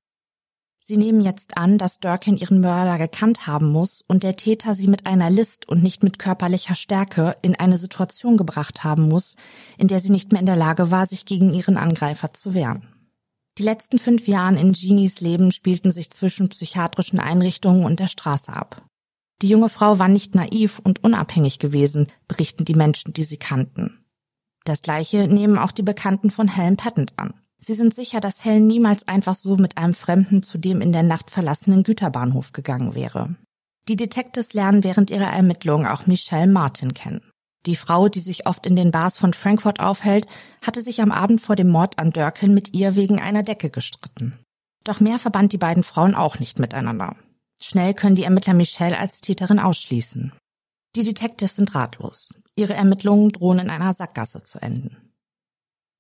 Sie 0.79 0.97
nehmen 0.97 1.21
jetzt 1.21 1.57
an, 1.57 1.79
dass 1.79 1.99
Durkin 1.99 2.37
ihren 2.37 2.61
Mörder 2.61 2.97
gekannt 2.97 3.49
haben 3.49 3.73
muss 3.73 4.05
und 4.07 4.23
der 4.23 4.37
Täter 4.37 4.77
sie 4.77 4.87
mit 4.87 5.05
einer 5.05 5.31
List 5.31 5.69
und 5.69 5.83
nicht 5.83 6.05
mit 6.05 6.21
körperlicher 6.21 6.77
Stärke 6.77 7.35
in 7.43 7.57
eine 7.57 7.79
Situation 7.79 8.37
gebracht 8.37 8.85
haben 8.85 9.09
muss, 9.09 9.35
in 9.79 9.89
der 9.89 9.99
sie 9.99 10.13
nicht 10.13 10.31
mehr 10.31 10.39
in 10.39 10.47
der 10.47 10.55
Lage 10.55 10.93
war, 10.93 11.07
sich 11.07 11.27
gegen 11.27 11.53
ihren 11.53 11.77
Angreifer 11.77 12.33
zu 12.33 12.55
wehren. 12.55 12.87
Die 13.59 13.65
letzten 13.65 13.99
fünf 13.99 14.29
Jahre 14.29 14.61
in 14.61 14.75
Genies 14.75 15.21
Leben 15.21 15.51
spielten 15.51 15.91
sich 15.91 16.13
zwischen 16.13 16.51
psychiatrischen 16.51 17.19
Einrichtungen 17.19 17.85
und 17.85 17.99
der 17.99 18.07
Straße 18.07 18.53
ab. 18.53 18.87
Die 19.43 19.49
junge 19.49 19.69
Frau 19.69 19.99
war 19.99 20.07
nicht 20.07 20.37
naiv 20.37 20.79
und 20.79 21.03
unabhängig 21.03 21.59
gewesen, 21.59 22.07
berichten 22.29 22.65
die 22.65 22.77
Menschen, 22.77 23.13
die 23.13 23.25
sie 23.25 23.39
kannten. 23.39 24.05
Das 24.65 24.83
gleiche 24.83 25.27
nehmen 25.27 25.59
auch 25.59 25.73
die 25.73 25.83
Bekannten 25.83 26.31
von 26.31 26.47
Helen 26.47 26.77
Patent 26.77 27.19
an. 27.19 27.35
Sie 27.65 27.75
sind 27.75 27.95
sicher, 27.95 28.21
dass 28.21 28.45
Helen 28.45 28.67
niemals 28.67 29.07
einfach 29.07 29.37
so 29.37 29.57
mit 29.57 29.79
einem 29.79 29.95
Fremden 29.95 30.43
zu 30.43 30.59
dem 30.59 30.81
in 30.81 30.93
der 30.93 31.05
Nacht 31.05 31.31
verlassenen 31.31 31.85
Güterbahnhof 31.85 32.53
gegangen 32.53 32.95
wäre. 32.95 33.37
Die 33.89 33.97
Detectives 33.97 34.53
lernen 34.53 34.83
während 34.83 35.11
ihrer 35.11 35.33
Ermittlungen 35.33 35.87
auch 35.87 36.07
Michelle 36.07 36.51
Martin 36.51 36.93
kennen. 36.93 37.23
Die 37.67 37.77
Frau, 37.77 38.09
die 38.09 38.21
sich 38.21 38.47
oft 38.47 38.67
in 38.67 38.75
den 38.75 38.91
Bars 38.91 39.17
von 39.17 39.33
Frankfurt 39.33 39.79
aufhält, 39.79 40.27
hatte 40.61 40.83
sich 40.83 41.01
am 41.01 41.13
Abend 41.13 41.41
vor 41.41 41.55
dem 41.55 41.69
Mord 41.69 42.01
an 42.01 42.11
Durkin 42.11 42.53
mit 42.53 42.75
ihr 42.75 42.97
wegen 42.97 43.21
einer 43.21 43.45
Decke 43.45 43.71
gestritten. 43.71 44.39
Doch 44.83 44.99
mehr 44.99 45.21
verband 45.21 45.53
die 45.53 45.59
beiden 45.59 45.85
Frauen 45.85 46.17
auch 46.17 46.41
nicht 46.41 46.59
miteinander. 46.59 47.15
Schnell 47.61 47.95
können 47.95 48.17
die 48.17 48.25
Ermittler 48.25 48.55
Michelle 48.55 48.99
als 48.99 49.21
Täterin 49.21 49.61
ausschließen. 49.61 50.33
Die 50.97 51.05
Detectives 51.05 51.55
sind 51.55 51.73
ratlos. 51.77 52.35
Ihre 52.57 52.75
Ermittlungen 52.75 53.29
drohen 53.29 53.61
in 53.61 53.71
einer 53.71 53.95
Sackgasse 53.95 54.43
zu 54.43 54.61
enden. 54.61 55.12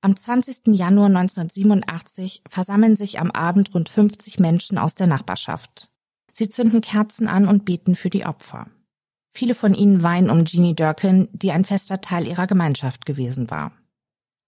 Am 0.04 0.16
20. 0.16 0.74
Januar 0.74 1.06
1987 1.06 2.42
versammeln 2.48 2.96
sich 2.96 3.20
am 3.20 3.30
Abend 3.30 3.72
rund 3.72 3.88
50 3.88 4.40
Menschen 4.40 4.76
aus 4.76 4.96
der 4.96 5.06
Nachbarschaft. 5.06 5.92
Sie 6.32 6.48
zünden 6.48 6.80
Kerzen 6.80 7.28
an 7.28 7.46
und 7.46 7.64
beten 7.64 7.94
für 7.94 8.10
die 8.10 8.26
Opfer. 8.26 8.66
Viele 9.32 9.54
von 9.54 9.74
ihnen 9.74 10.02
weinen 10.02 10.28
um 10.28 10.44
Jeannie 10.44 10.74
Durkin, 10.74 11.28
die 11.32 11.52
ein 11.52 11.64
fester 11.64 12.00
Teil 12.00 12.26
ihrer 12.26 12.48
Gemeinschaft 12.48 13.06
gewesen 13.06 13.48
war. 13.48 13.70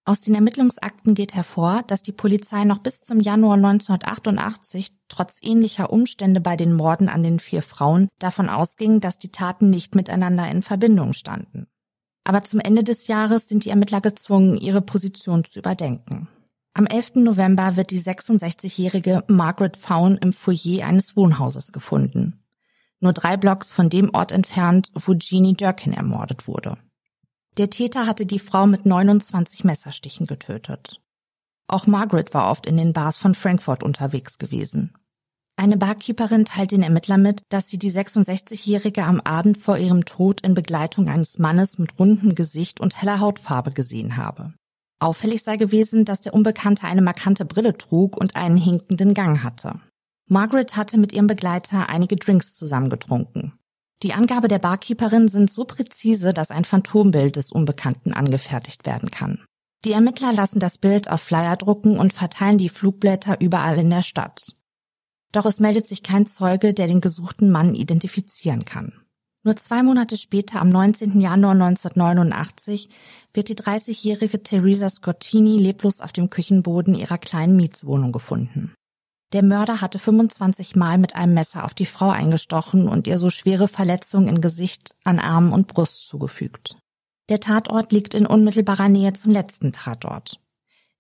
Aus 0.05 0.23
den 0.23 0.35
Ermittlungsakten 0.35 1.15
geht 1.15 1.37
hervor, 1.37 1.85
dass 1.87 2.03
die 2.03 2.11
Polizei 2.11 2.65
noch 2.65 2.79
bis 2.79 3.03
zum 3.03 3.21
Januar 3.21 3.55
1988 3.55 4.91
trotz 5.09 5.37
ähnlicher 5.41 5.93
Umstände 5.93 6.41
bei 6.41 6.57
den 6.57 6.75
Morden 6.75 7.09
an 7.09 7.23
den 7.23 7.39
vier 7.39 7.63
Frauen 7.63 8.09
davon 8.19 8.49
ausging, 8.49 8.99
dass 8.99 9.19
die 9.19 9.31
Taten 9.31 9.71
nicht 9.71 9.95
miteinander 9.95 10.51
in 10.51 10.63
Verbindung 10.63 11.13
standen. 11.13 11.69
Aber 12.25 12.43
zum 12.43 12.61
Ende 12.61 12.83
des 12.83 13.07
Jahres 13.07 13.49
sind 13.49 13.65
die 13.65 13.71
Ermittler 13.71 14.01
gezwungen, 14.01 14.57
ihre 14.57 14.83
Position 14.83 15.45
zu 15.45 15.59
überdenken. 15.59 16.29
Am 16.73 16.87
11. 16.87 17.17
November 17.17 17.77
wird 17.77 17.91
die 17.91 18.01
66-jährige 18.01 19.23
Margaret 19.29 19.77
Faun 19.77 20.17
im 20.17 20.33
Foyer 20.33 20.87
eines 20.87 21.17
Wohnhauses 21.17 21.71
gefunden 21.71 22.41
nur 23.05 23.13
drei 23.13 23.37
Blocks 23.37 23.71
von 23.71 23.91
dem 23.91 24.13
Ort 24.15 24.33
entfernt, 24.33 24.91
wo 24.95 25.15
Jeannie 25.15 25.55
Durkin 25.55 25.93
ermordet 25.93 26.49
wurde. 26.49 26.79
Der 27.59 27.71
Täter 27.71 28.07
hatte 28.07 28.27
die 28.27 28.41
Frau 28.41 28.67
mit 28.67 28.87
29 28.87 29.63
Messerstichen 29.63 30.27
getötet. 30.27 31.01
Auch 31.69 31.87
Margaret 31.87 32.35
war 32.35 32.51
oft 32.51 32.67
in 32.67 32.77
den 32.77 32.93
Bars 32.93 33.17
von 33.17 33.35
Frankfurt 33.35 33.85
unterwegs 33.85 34.39
gewesen. 34.39 34.93
Eine 35.57 35.77
Barkeeperin 35.77 36.45
teilt 36.45 36.73
den 36.73 36.83
Ermittler 36.83 37.17
mit, 37.17 37.43
dass 37.49 37.69
sie 37.69 37.79
die 37.79 37.93
66-Jährige 37.93 39.05
am 39.05 39.21
Abend 39.21 39.57
vor 39.57 39.79
ihrem 39.79 40.05
Tod 40.05 40.41
in 40.41 40.55
Begleitung 40.55 41.09
eines 41.09 41.39
Mannes 41.39 41.79
mit 41.79 41.99
rundem 41.99 42.35
Gesicht 42.35 42.81
und 42.81 43.01
heller 43.01 43.21
Hautfarbe 43.21 43.71
gesehen 43.71 44.17
habe. 44.17 44.53
Auffällig 44.99 45.43
sei 45.43 45.57
gewesen, 45.57 46.05
dass 46.05 46.21
der 46.21 46.35
Unbekannte 46.35 46.85
eine 46.85 47.03
markante 47.03 47.45
Brille 47.45 47.79
trug 47.79 48.17
und 48.17 48.37
einen 48.37 48.57
hinkenden 48.57 49.15
Gang 49.15 49.43
hatte. 49.43 49.81
Margaret 50.29 50.77
hatte 50.77 50.99
mit 50.99 51.13
ihrem 51.13 51.27
Begleiter 51.27 51.89
einige 51.89 52.17
Drinks 52.17 52.55
zusammengetrunken. 52.55 53.53
Die 54.03 54.13
Angabe 54.13 54.49
der 54.49 54.59
Barkeeperin 54.59 55.29
sind 55.29 55.53
so 55.53 55.65
präzise, 55.65 56.33
dass 56.33 56.51
ein 56.51 56.65
Phantombild 56.65 57.37
des 57.37 57.53
Unbekannten 57.53 58.13
angefertigt 58.13 58.87
werden 58.87 59.11
kann. 59.11 59.45
Die 59.85 59.93
Ermittler 59.93 60.33
lassen 60.33 60.59
das 60.59 60.79
Bild 60.79 61.11
auf 61.11 61.21
Flyer 61.21 61.57
drucken 61.57 61.99
und 61.99 62.13
verteilen 62.13 62.59
die 62.59 62.71
Flugblätter 62.71 63.41
überall 63.41 63.79
in 63.79 63.91
der 63.91 64.03
Stadt. 64.03 64.57
Doch 65.35 65.47
es 65.47 65.59
meldet 65.59 65.89
sich 65.89 66.05
kein 66.05 66.27
Zeuge, 66.29 66.75
der 66.75 66.87
den 66.87 67.01
gesuchten 67.01 67.51
Mann 67.51 67.75
identifizieren 67.75 68.65
kann. 68.65 68.93
Nur 69.43 69.57
zwei 69.57 69.83
Monate 69.83 70.17
später, 70.17 70.61
am 70.61 70.71
19. 70.71 71.21
Januar 71.21 71.53
1989, 71.53 72.89
wird 73.33 73.49
die 73.49 73.57
30-jährige 73.57 74.45
Theresa 74.45 74.89
Scottini 74.89 75.59
leblos 75.59 76.01
auf 76.01 76.13
dem 76.13 76.31
Küchenboden 76.31 76.95
ihrer 76.95 77.19
kleinen 77.19 77.57
Mietswohnung 77.57 78.13
gefunden. 78.13 78.75
Der 79.33 79.43
Mörder 79.43 79.81
hatte 79.81 79.99
25 79.99 80.77
Mal 80.77 80.99
mit 80.99 81.17
einem 81.17 81.35
Messer 81.35 81.65
auf 81.65 81.75
die 81.75 81.85
Frau 81.85 82.11
eingestochen 82.11 82.87
und 82.87 83.09
ihr 83.09 83.19
so 83.19 83.29
schwere 83.29 83.67
Verletzungen 83.67 84.29
in 84.29 84.41
Gesicht, 84.41 84.95
an 85.03 85.19
Armen 85.19 85.53
und 85.53 85.67
Brust 85.67 86.07
zugefügt. 86.07 86.79
Der 87.29 87.41
Tatort 87.41 87.91
liegt 87.91 88.15
in 88.15 88.27
unmittelbarer 88.27 88.89
Nähe 88.89 89.15
zum 89.15 89.33
letzten 89.33 89.73
Tatort. 89.73 90.39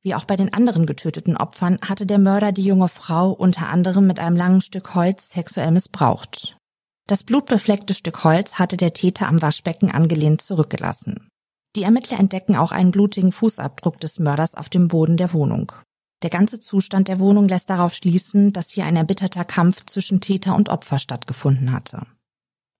Wie 0.04 0.14
auch 0.14 0.26
bei 0.26 0.36
den 0.36 0.52
anderen 0.52 0.84
getöteten 0.84 1.36
Opfern 1.36 1.78
hatte 1.82 2.04
der 2.04 2.18
Mörder 2.18 2.52
die 2.52 2.64
junge 2.64 2.88
Frau 2.88 3.30
unter 3.30 3.68
anderem 3.68 4.06
mit 4.06 4.20
einem 4.20 4.36
langen 4.36 4.60
Stück 4.60 4.94
Holz 4.94 5.30
sexuell 5.30 5.70
missbraucht. 5.70 6.58
Das 7.08 7.24
blutbefleckte 7.24 7.94
Stück 7.94 8.22
Holz 8.22 8.58
hatte 8.58 8.76
der 8.76 8.92
Täter 8.92 9.28
am 9.28 9.40
Waschbecken 9.40 9.90
angelehnt 9.90 10.42
zurückgelassen. 10.42 11.28
Die 11.74 11.82
Ermittler 11.82 12.20
entdecken 12.20 12.54
auch 12.54 12.70
einen 12.70 12.90
blutigen 12.90 13.32
Fußabdruck 13.32 13.98
des 13.98 14.18
Mörders 14.18 14.54
auf 14.54 14.68
dem 14.68 14.88
Boden 14.88 15.16
der 15.16 15.32
Wohnung. 15.32 15.72
Der 16.22 16.30
ganze 16.30 16.60
Zustand 16.60 17.08
der 17.08 17.18
Wohnung 17.18 17.48
lässt 17.48 17.70
darauf 17.70 17.94
schließen, 17.94 18.52
dass 18.52 18.70
hier 18.70 18.84
ein 18.84 18.96
erbitterter 18.96 19.44
Kampf 19.44 19.86
zwischen 19.86 20.20
Täter 20.20 20.54
und 20.54 20.68
Opfer 20.68 20.98
stattgefunden 20.98 21.72
hatte. 21.72 22.06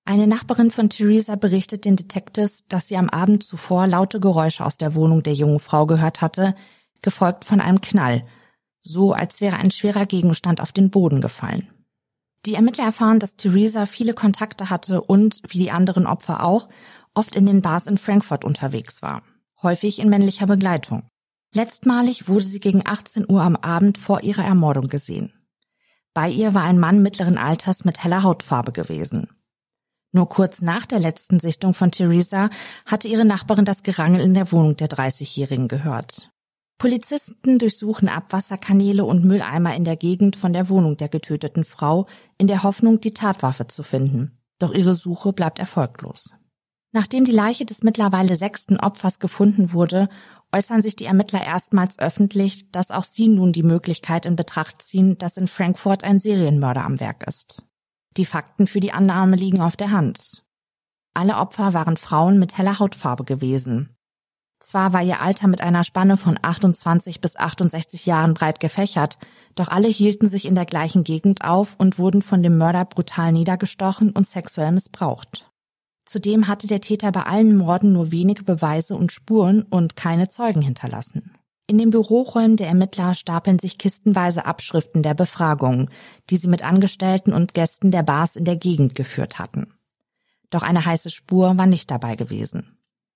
Eine 0.07 0.27
Nachbarin 0.27 0.71
von 0.71 0.91
Theresa 0.91 1.37
berichtet 1.37 1.87
den 1.87 1.97
Detectives, 1.97 2.65
dass 2.69 2.89
sie 2.89 2.99
am 2.99 3.09
Abend 3.09 3.43
zuvor 3.43 3.87
laute 3.87 4.21
Geräusche 4.21 4.65
aus 4.65 4.77
der 4.77 4.95
Wohnung 4.95 5.23
der 5.23 5.33
jungen 5.33 5.59
Frau 5.59 5.87
gehört 5.87 6.21
hatte, 6.21 6.55
gefolgt 7.03 7.45
von 7.45 7.61
einem 7.61 7.81
Knall, 7.81 8.27
so 8.79 9.13
als 9.13 9.41
wäre 9.41 9.57
ein 9.57 9.71
schwerer 9.71 10.07
Gegenstand 10.07 10.61
auf 10.61 10.73
den 10.73 10.91
Boden 10.91 11.21
gefallen. 11.21 11.69
Die 12.47 12.55
Ermittler 12.55 12.85
erfahren, 12.85 13.21
dass 13.21 13.37
Theresa 13.37 13.87
viele 13.87 14.13
Kontakte 14.13 14.69
hatte 14.69 15.01
und, 15.01 15.41
wie 15.49 15.59
die 15.59 15.71
anderen 15.71 16.07
Opfer 16.07 16.45
auch, 16.45 16.69
oft 17.15 17.35
in 17.37 17.47
den 17.47 17.63
Bars 17.63 17.87
in 17.87 17.97
Frankfurt 17.97 18.45
unterwegs 18.45 19.01
war, 19.01 19.23
häufig 19.63 19.99
in 19.99 20.11
männlicher 20.11 20.47
Begleitung. 20.47 21.09
Letztmalig 21.55 22.29
wurde 22.29 22.45
sie 22.45 22.61
gegen 22.61 22.83
18 22.85 23.31
Uhr 23.31 23.43
am 23.43 23.57
Abend 23.57 23.97
vor 23.97 24.23
ihrer 24.23 24.45
Ermordung 24.45 24.89
gesehen. 24.89 25.33
Bei 26.13 26.29
ihr 26.29 26.53
war 26.53 26.65
ein 26.65 26.79
Mann 26.79 27.03
mittleren 27.03 27.39
Alters 27.39 27.85
mit 27.85 28.03
heller 28.05 28.23
Hautfarbe 28.23 28.73
gewesen. 28.73 29.29
Nur 30.13 30.29
kurz 30.29 30.63
nach 30.63 30.87
der 30.87 31.01
letzten 31.01 31.41
Sichtung 31.41 31.75
von 31.75 31.91
Theresa 31.91 32.51
hatte 32.87 33.09
ihre 33.09 33.25
Nachbarin 33.25 33.65
das 33.65 33.83
Gerangel 33.83 34.21
in 34.21 34.35
der 34.35 34.53
Wohnung 34.53 34.77
der 34.77 34.89
30-Jährigen 34.89 35.67
gehört. 35.67 36.31
Polizisten 36.79 37.59
durchsuchen 37.59 38.09
Abwasserkanäle 38.09 39.05
und 39.05 39.25
Mülleimer 39.25 39.75
in 39.75 39.85
der 39.85 39.97
Gegend 39.97 40.37
von 40.37 40.53
der 40.53 40.69
Wohnung 40.69 40.97
der 40.97 41.09
getöteten 41.09 41.65
Frau 41.65 42.07
in 42.37 42.49
der 42.49 42.63
Hoffnung, 42.63 43.01
die 43.01 43.15
Tatwaffe 43.15 43.67
zu 43.67 43.83
finden. 43.83 44.39
Doch 44.59 44.73
ihre 44.73 44.95
Suche 44.95 45.33
bleibt 45.33 45.59
erfolglos. 45.59 46.35
Nachdem 46.93 47.25
die 47.25 47.33
Leiche 47.33 47.65
des 47.65 47.83
mittlerweile 47.83 48.37
sechsten 48.37 48.79
Opfers 48.79 49.19
gefunden 49.19 49.73
wurde 49.73 50.09
äußern 50.55 50.83
sich 50.83 50.95
die 50.95 51.05
Ermittler 51.05 51.45
erstmals 51.45 51.99
öffentlich, 51.99 52.71
dass 52.71 52.93
auch 52.93 53.05
sie 53.05 53.29
nun 53.29 53.53
die 53.53 53.65
Möglichkeit 53.65 54.25
in 54.25 54.37
Betracht 54.37 54.83
ziehen, 54.83 55.19
dass 55.19 55.37
in 55.37 55.49
Frankfurt 55.49 56.05
ein 56.05 56.21
Serienmörder 56.21 56.85
am 56.85 57.01
Werk 57.01 57.27
ist. 57.27 57.65
Die 58.17 58.25
Fakten 58.25 58.69
für 58.69 58.79
die 58.79 58.93
Annahme 58.93 59.35
liegen 59.35 59.61
auf 59.61 59.77
der 59.77 59.91
Hand. 59.91 60.45
Alle 61.13 61.37
Opfer 61.39 61.75
waren 61.75 61.97
Frauen 61.97 62.39
mit 62.39 62.57
heller 62.57 62.79
Hautfarbe 62.79 63.25
gewesen. 63.25 63.94
Zwar 64.61 64.93
war 64.93 65.03
ihr 65.03 65.21
Alter 65.21 65.49
mit 65.49 65.61
einer 65.61 65.85
Spanne 65.85 66.17
von 66.17 66.39
28 66.41 67.21
bis 67.21 67.37
68 67.37 68.07
Jahren 68.07 68.35
breit 68.35 68.61
gefächert, 68.61 69.19
doch 69.55 69.69
alle 69.69 69.89
hielten 69.89 70.29
sich 70.29 70.47
in 70.47 70.55
der 70.55 70.65
gleichen 70.65 71.05
Gegend 71.05 71.45
auf 71.45 71.77
und 71.79 71.99
wurden 71.99 72.23
von 72.23 72.43
dem 72.43 72.59
Mörder 72.59 72.85
brutal 72.85 73.33
niedergestochen 73.33 74.11
und 74.11 74.27
sexuell 74.27 74.73
missbraucht. 74.73 75.51
Zudem 76.07 76.49
hatte 76.49 76.67
der 76.67 76.81
Täter 76.81 77.13
bei 77.13 77.23
allen 77.23 77.57
Morden 77.57 77.93
nur 77.93 78.11
wenige 78.11 78.43
Beweise 78.43 78.95
und 78.95 79.13
Spuren 79.13 79.63
und 79.63 79.97
keine 79.97 80.29
Zeugen 80.29 80.61
hinterlassen. 80.61 81.33
In 81.67 81.79
den 81.79 81.91
Büroräumen 81.91 82.59
der 82.59 82.69
Ermittler 82.69 83.15
stapeln 83.15 83.59
sich 83.59 83.79
kistenweise 83.79 84.45
Abschriften 84.45 85.03
der 85.03 85.15
Befragungen, 85.15 85.89
die 86.29 86.37
sie 86.37 86.49
mit 86.49 86.63
Angestellten 86.63 87.33
und 87.33 87.55
Gästen 87.55 87.91
der 87.91 88.03
Bars 88.03 88.37
in 88.37 88.45
der 88.45 88.57
Gegend 88.57 88.95
geführt 88.95 89.39
hatten. 89.39 89.73
Doch 90.51 90.63
eine 90.63 90.85
heiße 90.85 91.11
Spur 91.11 91.57
war 91.57 91.67
nicht 91.67 91.91
dabei 91.91 92.17
gewesen. 92.17 92.74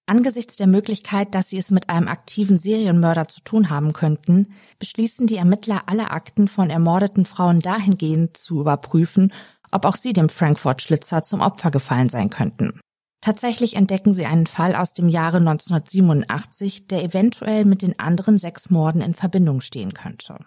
Angesichts 0.08 0.56
der 0.56 0.66
Möglichkeit, 0.66 1.34
dass 1.34 1.50
sie 1.50 1.58
es 1.58 1.70
mit 1.70 1.90
einem 1.90 2.08
aktiven 2.08 2.58
Serienmörder 2.58 3.28
zu 3.28 3.42
tun 3.42 3.68
haben 3.68 3.92
könnten, 3.92 4.48
beschließen 4.78 5.26
die 5.26 5.36
Ermittler 5.36 5.82
alle 5.84 6.10
Akten 6.10 6.48
von 6.48 6.70
ermordeten 6.70 7.26
Frauen 7.26 7.60
dahingehend 7.60 8.34
zu 8.34 8.58
überprüfen, 8.58 9.34
ob 9.70 9.84
auch 9.84 9.96
sie 9.96 10.14
dem 10.14 10.30
Frankfurt-Schlitzer 10.30 11.22
zum 11.22 11.42
Opfer 11.42 11.70
gefallen 11.70 12.08
sein 12.08 12.30
könnten. 12.30 12.80
Tatsächlich 13.20 13.76
entdecken 13.76 14.14
sie 14.14 14.24
einen 14.24 14.46
Fall 14.46 14.74
aus 14.76 14.94
dem 14.94 15.10
Jahre 15.10 15.38
1987, 15.38 16.86
der 16.86 17.04
eventuell 17.04 17.66
mit 17.66 17.82
den 17.82 17.98
anderen 17.98 18.38
sechs 18.38 18.70
Morden 18.70 19.02
in 19.02 19.12
Verbindung 19.12 19.60
stehen 19.60 19.92
könnte. 19.92 20.38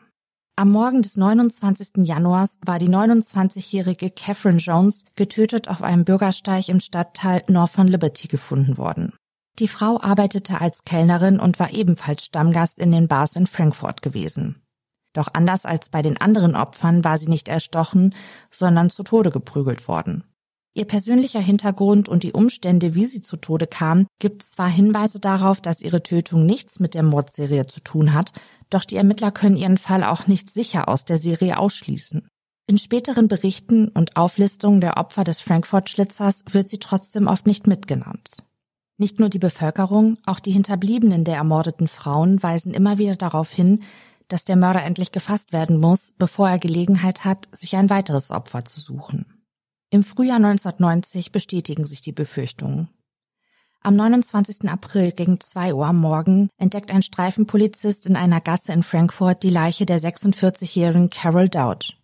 Am 0.55 0.71
Morgen 0.71 1.03
des 1.03 1.17
29. 1.17 1.97
Januars 1.97 2.57
war 2.65 2.79
die 2.79 2.89
29-jährige 2.89 4.09
Catherine 4.09 4.57
Jones 4.57 5.05
getötet 5.15 5.69
auf 5.69 5.83
einem 5.83 6.03
Bürgersteig 6.03 6.67
im 6.67 6.79
Stadtteil 6.79 7.43
Northern 7.47 7.87
Liberty 7.87 8.27
gefunden 8.27 8.79
worden. 8.79 9.13
Die 9.59 9.67
Frau 9.67 9.99
arbeitete 10.01 10.61
als 10.61 10.83
Kellnerin 10.83 11.39
und 11.39 11.59
war 11.59 11.71
ebenfalls 11.71 12.25
Stammgast 12.25 12.79
in 12.79 12.91
den 12.91 13.07
Bars 13.07 13.35
in 13.35 13.47
Frankfurt 13.47 14.01
gewesen. 14.01 14.61
Doch 15.13 15.27
anders 15.33 15.65
als 15.65 15.89
bei 15.89 16.01
den 16.01 16.19
anderen 16.19 16.55
Opfern 16.55 17.03
war 17.03 17.17
sie 17.17 17.27
nicht 17.27 17.49
erstochen, 17.49 18.15
sondern 18.49 18.89
zu 18.89 19.03
Tode 19.03 19.29
geprügelt 19.29 19.87
worden. 19.87 20.23
Ihr 20.73 20.85
persönlicher 20.85 21.41
Hintergrund 21.41 22.07
und 22.07 22.23
die 22.23 22.31
Umstände, 22.31 22.95
wie 22.95 23.05
sie 23.05 23.19
zu 23.19 23.35
Tode 23.35 23.67
kam, 23.67 24.07
gibt 24.19 24.43
zwar 24.43 24.69
Hinweise 24.69 25.19
darauf, 25.19 25.59
dass 25.59 25.81
ihre 25.81 26.01
Tötung 26.01 26.45
nichts 26.45 26.79
mit 26.79 26.93
der 26.93 27.03
Mordserie 27.03 27.67
zu 27.67 27.81
tun 27.81 28.13
hat, 28.13 28.31
doch 28.69 28.85
die 28.85 28.95
Ermittler 28.95 29.31
können 29.31 29.57
ihren 29.57 29.77
Fall 29.77 30.05
auch 30.05 30.27
nicht 30.27 30.49
sicher 30.49 30.87
aus 30.87 31.03
der 31.03 31.17
Serie 31.17 31.57
ausschließen. 31.57 32.25
In 32.67 32.77
späteren 32.77 33.27
Berichten 33.27 33.89
und 33.89 34.15
Auflistungen 34.15 34.79
der 34.79 34.95
Opfer 34.95 35.25
des 35.25 35.41
Frankfurt-Schlitzers 35.41 36.45
wird 36.51 36.69
sie 36.69 36.79
trotzdem 36.79 37.27
oft 37.27 37.47
nicht 37.47 37.67
mitgenannt. 37.67 38.37
Nicht 39.01 39.19
nur 39.19 39.29
die 39.29 39.39
Bevölkerung, 39.39 40.19
auch 40.27 40.39
die 40.39 40.51
Hinterbliebenen 40.51 41.23
der 41.23 41.37
ermordeten 41.37 41.87
Frauen 41.87 42.43
weisen 42.43 42.71
immer 42.71 42.99
wieder 42.99 43.15
darauf 43.15 43.49
hin, 43.49 43.81
dass 44.27 44.45
der 44.45 44.55
Mörder 44.55 44.83
endlich 44.83 45.11
gefasst 45.11 45.53
werden 45.53 45.79
muss, 45.79 46.13
bevor 46.19 46.47
er 46.47 46.59
Gelegenheit 46.59 47.25
hat, 47.25 47.49
sich 47.51 47.75
ein 47.75 47.89
weiteres 47.89 48.29
Opfer 48.29 48.63
zu 48.63 48.79
suchen. 48.79 49.25
Im 49.89 50.03
Frühjahr 50.03 50.35
1990 50.35 51.31
bestätigen 51.31 51.87
sich 51.87 52.01
die 52.01 52.11
Befürchtungen. 52.11 52.89
Am 53.81 53.95
29. 53.95 54.69
April 54.69 55.13
gegen 55.13 55.39
2 55.39 55.73
Uhr 55.73 55.87
am 55.87 55.97
Morgen 55.97 56.49
entdeckt 56.59 56.91
ein 56.91 57.01
Streifenpolizist 57.01 58.05
in 58.05 58.15
einer 58.15 58.39
Gasse 58.39 58.71
in 58.71 58.83
Frankfurt 58.83 59.41
die 59.41 59.49
Leiche 59.49 59.87
der 59.87 59.99
46-jährigen 59.99 61.09
Carol 61.09 61.49
Dowd. 61.49 61.95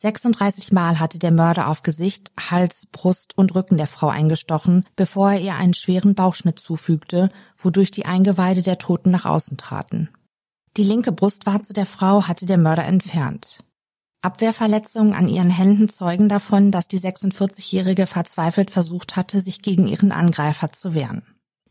36 0.00 0.72
Mal 0.72 0.98
hatte 0.98 1.18
der 1.18 1.30
Mörder 1.30 1.68
auf 1.68 1.82
Gesicht, 1.82 2.32
Hals, 2.38 2.86
Brust 2.86 3.36
und 3.36 3.54
Rücken 3.54 3.76
der 3.76 3.86
Frau 3.86 4.08
eingestochen, 4.08 4.86
bevor 4.96 5.32
er 5.32 5.40
ihr 5.40 5.56
einen 5.56 5.74
schweren 5.74 6.14
Bauchschnitt 6.14 6.58
zufügte, 6.58 7.30
wodurch 7.58 7.90
die 7.90 8.06
Eingeweide 8.06 8.62
der 8.62 8.78
Toten 8.78 9.10
nach 9.10 9.26
außen 9.26 9.58
traten. 9.58 10.08
Die 10.78 10.84
linke 10.84 11.12
Brustwarze 11.12 11.74
der 11.74 11.84
Frau 11.84 12.26
hatte 12.26 12.46
der 12.46 12.56
Mörder 12.56 12.86
entfernt. 12.86 13.62
Abwehrverletzungen 14.22 15.12
an 15.12 15.28
ihren 15.28 15.50
Händen 15.50 15.90
zeugen 15.90 16.30
davon, 16.30 16.70
dass 16.70 16.88
die 16.88 17.00
46-Jährige 17.00 18.06
verzweifelt 18.06 18.70
versucht 18.70 19.16
hatte, 19.16 19.40
sich 19.40 19.60
gegen 19.60 19.86
ihren 19.86 20.12
Angreifer 20.12 20.72
zu 20.72 20.94
wehren. 20.94 21.24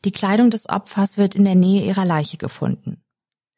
Die 0.06 0.12
Kleidung 0.12 0.52
des 0.52 0.70
Opfers 0.70 1.18
wird 1.18 1.34
in 1.34 1.46
der 1.46 1.56
Nähe 1.56 1.84
ihrer 1.84 2.06
Leiche 2.06 2.38
gefunden. 2.38 3.02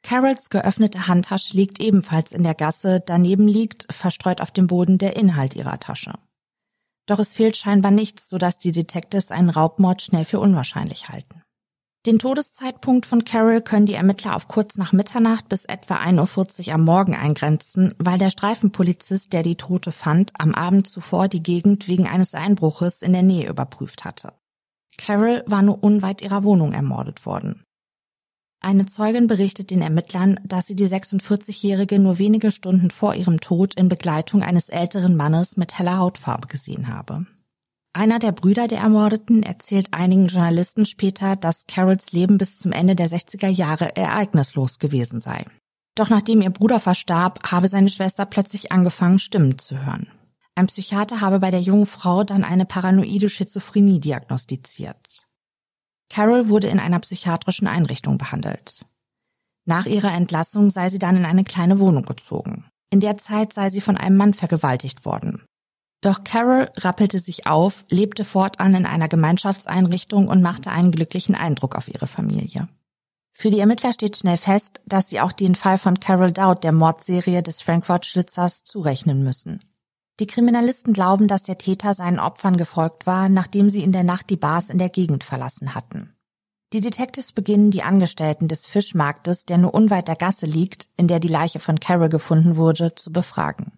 Carols 0.04 0.50
geöffnete 0.50 1.08
Handtasche 1.08 1.56
liegt 1.56 1.80
ebenfalls 1.80 2.32
in 2.32 2.44
der 2.44 2.56
Gasse, 2.56 3.02
daneben 3.06 3.48
liegt, 3.48 3.92
verstreut 3.94 4.42
auf 4.42 4.52
dem 4.52 4.68
Boden, 4.68 4.98
der 4.98 5.16
Inhalt 5.16 5.56
ihrer 5.56 5.80
Tasche. 5.80 6.14
Doch 7.06 7.20
es 7.20 7.34
fehlt 7.34 7.58
scheinbar 7.58 7.92
nichts, 7.92 8.30
sodass 8.30 8.58
die 8.58 8.72
Detectives 8.72 9.32
einen 9.32 9.50
Raubmord 9.50 10.02
schnell 10.02 10.26
für 10.26 10.40
unwahrscheinlich 10.40 11.10
halten. 11.10 11.42
Den 12.08 12.18
Todeszeitpunkt 12.18 13.06
von 13.06 13.26
Carol 13.26 13.62
können 13.62 13.86
die 13.86 13.94
Ermittler 13.94 14.36
auf 14.36 14.48
kurz 14.48 14.78
nach 14.78 14.92
Mitternacht 14.92 15.50
bis 15.50 15.66
etwa 15.66 15.98
1.40 15.98 16.68
Uhr 16.68 16.74
am 16.74 16.84
Morgen 16.84 17.16
eingrenzen, 17.16 17.94
weil 18.00 18.18
der 18.18 18.32
Streifenpolizist, 18.32 19.32
der 19.34 19.44
die 19.44 19.56
Tote 19.56 19.92
fand, 19.92 20.32
am 20.40 20.56
Abend 20.56 20.88
zuvor 20.88 21.28
die 21.28 21.44
Gegend 21.44 21.88
wegen 21.88 22.08
eines 22.08 22.34
Einbruches 22.34 23.04
in 23.04 23.14
der 23.14 23.22
Nähe 23.22 23.48
überprüft 23.48 24.04
hatte. 24.04 24.34
Carol 24.98 25.44
war 25.46 25.62
nur 25.62 25.84
unweit 25.84 26.24
ihrer 26.24 26.44
Wohnung 26.44 26.74
ermordet 26.74 27.28
worden. 27.28 27.64
Eine 28.64 28.86
Zeugin 28.86 29.26
berichtet 29.26 29.72
den 29.72 29.82
Ermittlern, 29.82 30.40
dass 30.46 30.68
sie 30.68 30.76
die 30.76 30.88
46-Jährige 30.88 31.98
nur 31.98 32.20
wenige 32.20 32.52
Stunden 32.52 32.92
vor 32.92 33.16
ihrem 33.16 33.42
Tod 33.42 33.74
in 33.74 33.90
Begleitung 33.90 34.44
eines 34.44 34.70
älteren 34.70 35.18
Mannes 35.18 35.58
mit 35.58 35.80
heller 35.80 35.98
Hautfarbe 35.98 36.48
gesehen 36.48 36.88
habe. 36.88 37.26
Einer 37.94 38.20
der 38.20 38.32
Brüder 38.32 38.68
der 38.68 38.78
Ermordeten 38.78 39.42
erzählt 39.42 39.94
einigen 39.94 40.28
Journalisten 40.28 40.86
später, 40.86 41.36
dass 41.36 41.66
Carols 41.66 42.12
Leben 42.12 42.38
bis 42.38 42.60
zum 42.60 42.72
Ende 42.72 42.96
der 42.96 43.10
60er 43.10 43.50
Jahre 43.50 43.96
ereignislos 43.96 44.78
gewesen 44.78 45.22
sei. 45.22 45.44
Doch 45.96 46.10
nachdem 46.10 46.42
ihr 46.42 46.52
Bruder 46.52 46.80
verstarb, 46.80 47.52
habe 47.52 47.68
seine 47.68 47.90
Schwester 47.90 48.26
plötzlich 48.28 48.72
angefangen, 48.72 49.18
Stimmen 49.18 49.58
zu 49.58 49.84
hören. 49.84 50.08
Ein 50.54 50.68
Psychiater 50.68 51.20
habe 51.20 51.40
bei 51.40 51.50
der 51.50 51.62
jungen 51.62 51.88
Frau 51.88 52.24
dann 52.24 52.44
eine 52.44 52.66
paranoide 52.66 53.28
Schizophrenie 53.28 54.00
diagnostiziert. 54.00 55.28
Carol 56.12 56.50
wurde 56.50 56.68
in 56.68 56.80
einer 56.80 57.00
psychiatrischen 57.00 57.68
Einrichtung 57.68 58.18
behandelt. 58.18 58.86
Nach 59.66 59.86
ihrer 59.86 60.12
Entlassung 60.12 60.70
sei 60.70 60.90
sie 60.90 61.00
dann 61.00 61.16
in 61.16 61.24
eine 61.24 61.46
kleine 61.46 61.80
Wohnung 61.80 62.04
gezogen. 62.04 62.66
In 62.90 63.00
der 63.00 63.18
Zeit 63.18 63.54
sei 63.54 63.70
sie 63.70 63.80
von 63.80 63.96
einem 63.96 64.18
Mann 64.18 64.34
vergewaltigt 64.34 65.06
worden. 65.06 65.46
Doch 66.02 66.26
Carol 66.26 66.70
rappelte 66.76 67.20
sich 67.20 67.48
auf, 67.48 67.86
lebte 67.90 68.26
fortan 68.26 68.76
in 68.76 68.86
einer 68.86 69.08
Gemeinschaftseinrichtung 69.08 70.28
und 70.28 70.42
machte 70.42 70.70
einen 70.70 70.92
glücklichen 70.92 71.34
Eindruck 71.36 71.76
auf 71.76 71.88
ihre 71.88 72.08
Familie. 72.08 72.68
Für 73.32 73.50
die 73.50 73.60
Ermittler 73.60 73.94
steht 73.94 74.18
schnell 74.18 74.36
fest, 74.36 74.82
dass 74.86 75.08
sie 75.08 75.22
auch 75.22 75.32
den 75.32 75.56
Fall 75.56 75.78
von 75.78 76.02
Carol 76.02 76.34
Dowd 76.34 76.60
der 76.62 76.74
Mordserie 76.74 77.42
des 77.42 77.62
Frankfurt 77.62 78.06
Schlitzers 78.06 78.66
zurechnen 78.66 79.24
müssen. 79.24 79.62
Die 80.22 80.28
Kriminalisten 80.28 80.94
glauben, 80.94 81.28
dass 81.28 81.42
der 81.42 81.58
Täter 81.58 81.96
seinen 81.96 82.20
Opfern 82.20 82.56
gefolgt 82.56 83.08
war, 83.08 83.28
nachdem 83.28 83.72
sie 83.72 83.82
in 83.82 83.92
der 83.92 84.04
Nacht 84.04 84.30
die 84.30 84.38
Bars 84.38 84.70
in 84.70 84.78
der 84.78 84.90
Gegend 84.90 85.24
verlassen 85.24 85.74
hatten. 85.74 86.14
Die 86.74 86.80
Detectives 86.80 87.32
beginnen, 87.32 87.72
die 87.72 87.82
Angestellten 87.82 88.48
des 88.48 88.68
Fischmarktes, 88.68 89.46
der 89.46 89.58
nur 89.58 89.74
unweit 89.74 90.08
der 90.08 90.16
Gasse 90.16 90.46
liegt, 90.46 90.90
in 90.96 91.08
der 91.08 91.20
die 91.20 91.28
Leiche 91.28 91.58
von 91.58 91.80
Carol 91.80 92.10
gefunden 92.10 92.56
wurde, 92.56 92.94
zu 92.94 93.12
befragen. 93.12 93.72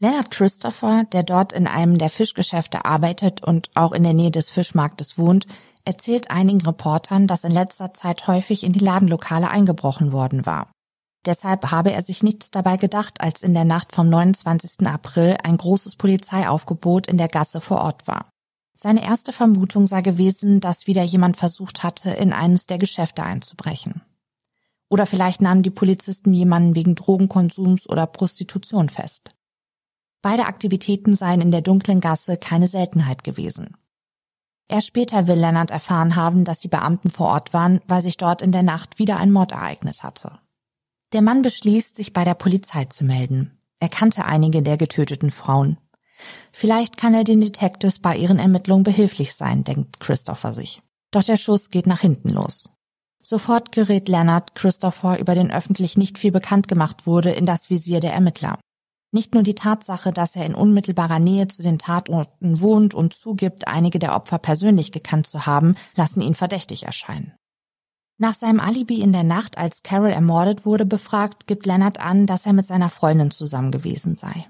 Leonard 0.00 0.32
Christopher, 0.32 1.04
der 1.04 1.22
dort 1.22 1.52
in 1.52 1.68
einem 1.68 1.96
der 1.98 2.10
Fischgeschäfte 2.10 2.84
arbeitet 2.84 3.44
und 3.44 3.70
auch 3.76 3.92
in 3.92 4.02
der 4.02 4.14
Nähe 4.14 4.32
des 4.32 4.50
Fischmarktes 4.50 5.16
wohnt, 5.16 5.46
erzählt 5.84 6.28
einigen 6.28 6.62
Reportern, 6.62 7.28
dass 7.28 7.44
in 7.44 7.52
letzter 7.52 7.94
Zeit 7.94 8.26
häufig 8.26 8.64
in 8.64 8.72
die 8.72 8.84
Ladenlokale 8.84 9.48
eingebrochen 9.48 10.10
worden 10.10 10.44
war. 10.44 10.73
Deshalb 11.26 11.70
habe 11.70 11.92
er 11.92 12.02
sich 12.02 12.22
nichts 12.22 12.50
dabei 12.50 12.76
gedacht, 12.76 13.20
als 13.20 13.42
in 13.42 13.54
der 13.54 13.64
Nacht 13.64 13.94
vom 13.94 14.08
29. 14.08 14.86
April 14.86 15.38
ein 15.42 15.56
großes 15.56 15.96
Polizeiaufgebot 15.96 17.06
in 17.06 17.16
der 17.16 17.28
Gasse 17.28 17.60
vor 17.60 17.78
Ort 17.78 18.06
war. 18.06 18.28
Seine 18.76 19.02
erste 19.02 19.32
Vermutung 19.32 19.86
sei 19.86 20.02
gewesen, 20.02 20.60
dass 20.60 20.86
wieder 20.86 21.02
jemand 21.02 21.36
versucht 21.36 21.82
hatte, 21.82 22.10
in 22.10 22.32
eines 22.32 22.66
der 22.66 22.78
Geschäfte 22.78 23.22
einzubrechen. 23.22 24.02
Oder 24.90 25.06
vielleicht 25.06 25.40
nahmen 25.40 25.62
die 25.62 25.70
Polizisten 25.70 26.34
jemanden 26.34 26.74
wegen 26.74 26.94
Drogenkonsums 26.94 27.88
oder 27.88 28.06
Prostitution 28.06 28.90
fest. 28.90 29.30
Beide 30.20 30.46
Aktivitäten 30.46 31.16
seien 31.16 31.40
in 31.40 31.50
der 31.50 31.62
dunklen 31.62 32.00
Gasse 32.00 32.36
keine 32.36 32.68
Seltenheit 32.68 33.24
gewesen. 33.24 33.76
Erst 34.68 34.88
später 34.88 35.26
will 35.26 35.36
Lennart 35.36 35.70
erfahren 35.70 36.16
haben, 36.16 36.44
dass 36.44 36.60
die 36.60 36.68
Beamten 36.68 37.10
vor 37.10 37.28
Ort 37.28 37.52
waren, 37.52 37.80
weil 37.86 38.02
sich 38.02 38.16
dort 38.16 38.42
in 38.42 38.52
der 38.52 38.62
Nacht 38.62 38.98
wieder 38.98 39.18
ein 39.18 39.30
Mord 39.30 39.52
ereignet 39.52 40.02
hatte. 40.02 40.38
Der 41.14 41.22
Mann 41.22 41.42
beschließt, 41.42 41.94
sich 41.94 42.12
bei 42.12 42.24
der 42.24 42.34
Polizei 42.34 42.86
zu 42.86 43.04
melden. 43.04 43.56
Er 43.78 43.88
kannte 43.88 44.24
einige 44.24 44.62
der 44.62 44.76
getöteten 44.76 45.30
Frauen. 45.30 45.78
Vielleicht 46.50 46.96
kann 46.96 47.14
er 47.14 47.22
den 47.22 47.40
Detectives 47.40 48.00
bei 48.00 48.16
ihren 48.16 48.40
Ermittlungen 48.40 48.82
behilflich 48.82 49.34
sein, 49.34 49.62
denkt 49.62 50.00
Christopher 50.00 50.52
sich. 50.52 50.82
Doch 51.12 51.22
der 51.22 51.36
Schuss 51.36 51.70
geht 51.70 51.86
nach 51.86 52.00
hinten 52.00 52.30
los. 52.30 52.68
Sofort 53.22 53.70
gerät 53.70 54.08
Leonard 54.08 54.56
Christopher 54.56 55.20
über 55.20 55.36
den 55.36 55.52
öffentlich 55.52 55.96
nicht 55.96 56.18
viel 56.18 56.32
bekannt 56.32 56.66
gemacht 56.66 57.06
wurde 57.06 57.30
in 57.30 57.46
das 57.46 57.70
Visier 57.70 58.00
der 58.00 58.12
Ermittler. 58.12 58.58
Nicht 59.12 59.34
nur 59.34 59.44
die 59.44 59.54
Tatsache, 59.54 60.12
dass 60.12 60.34
er 60.34 60.44
in 60.44 60.56
unmittelbarer 60.56 61.20
Nähe 61.20 61.46
zu 61.46 61.62
den 61.62 61.78
Tatorten 61.78 62.60
wohnt 62.60 62.92
und 62.92 63.14
zugibt, 63.14 63.68
einige 63.68 64.00
der 64.00 64.16
Opfer 64.16 64.38
persönlich 64.38 64.90
gekannt 64.90 65.28
zu 65.28 65.46
haben, 65.46 65.76
lassen 65.94 66.22
ihn 66.22 66.34
verdächtig 66.34 66.82
erscheinen. 66.82 67.34
Nach 68.16 68.34
seinem 68.34 68.60
Alibi 68.60 69.00
in 69.00 69.12
der 69.12 69.24
Nacht, 69.24 69.58
als 69.58 69.82
Carol 69.82 70.10
ermordet 70.10 70.64
wurde, 70.64 70.86
befragt, 70.86 71.46
gibt 71.46 71.66
Leonard 71.66 71.98
an, 71.98 72.26
dass 72.26 72.46
er 72.46 72.52
mit 72.52 72.66
seiner 72.66 72.88
Freundin 72.88 73.32
zusammen 73.32 73.72
gewesen 73.72 74.14
sei. 74.14 74.46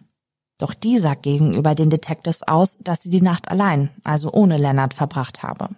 Doch 0.59 0.75
die 0.75 0.99
sagt 0.99 1.23
gegenüber 1.23 1.75
den 1.75 1.91
Detectives 1.91 2.43
aus, 2.43 2.79
dass 2.81 3.03
sie 3.03 3.11
die 3.11 3.23
Nacht 3.23 3.51
allein, 3.51 3.91
also 4.05 4.33
ohne 4.33 4.59
Leonard, 4.59 4.95
verbracht 4.95 5.43
habe. 5.43 5.71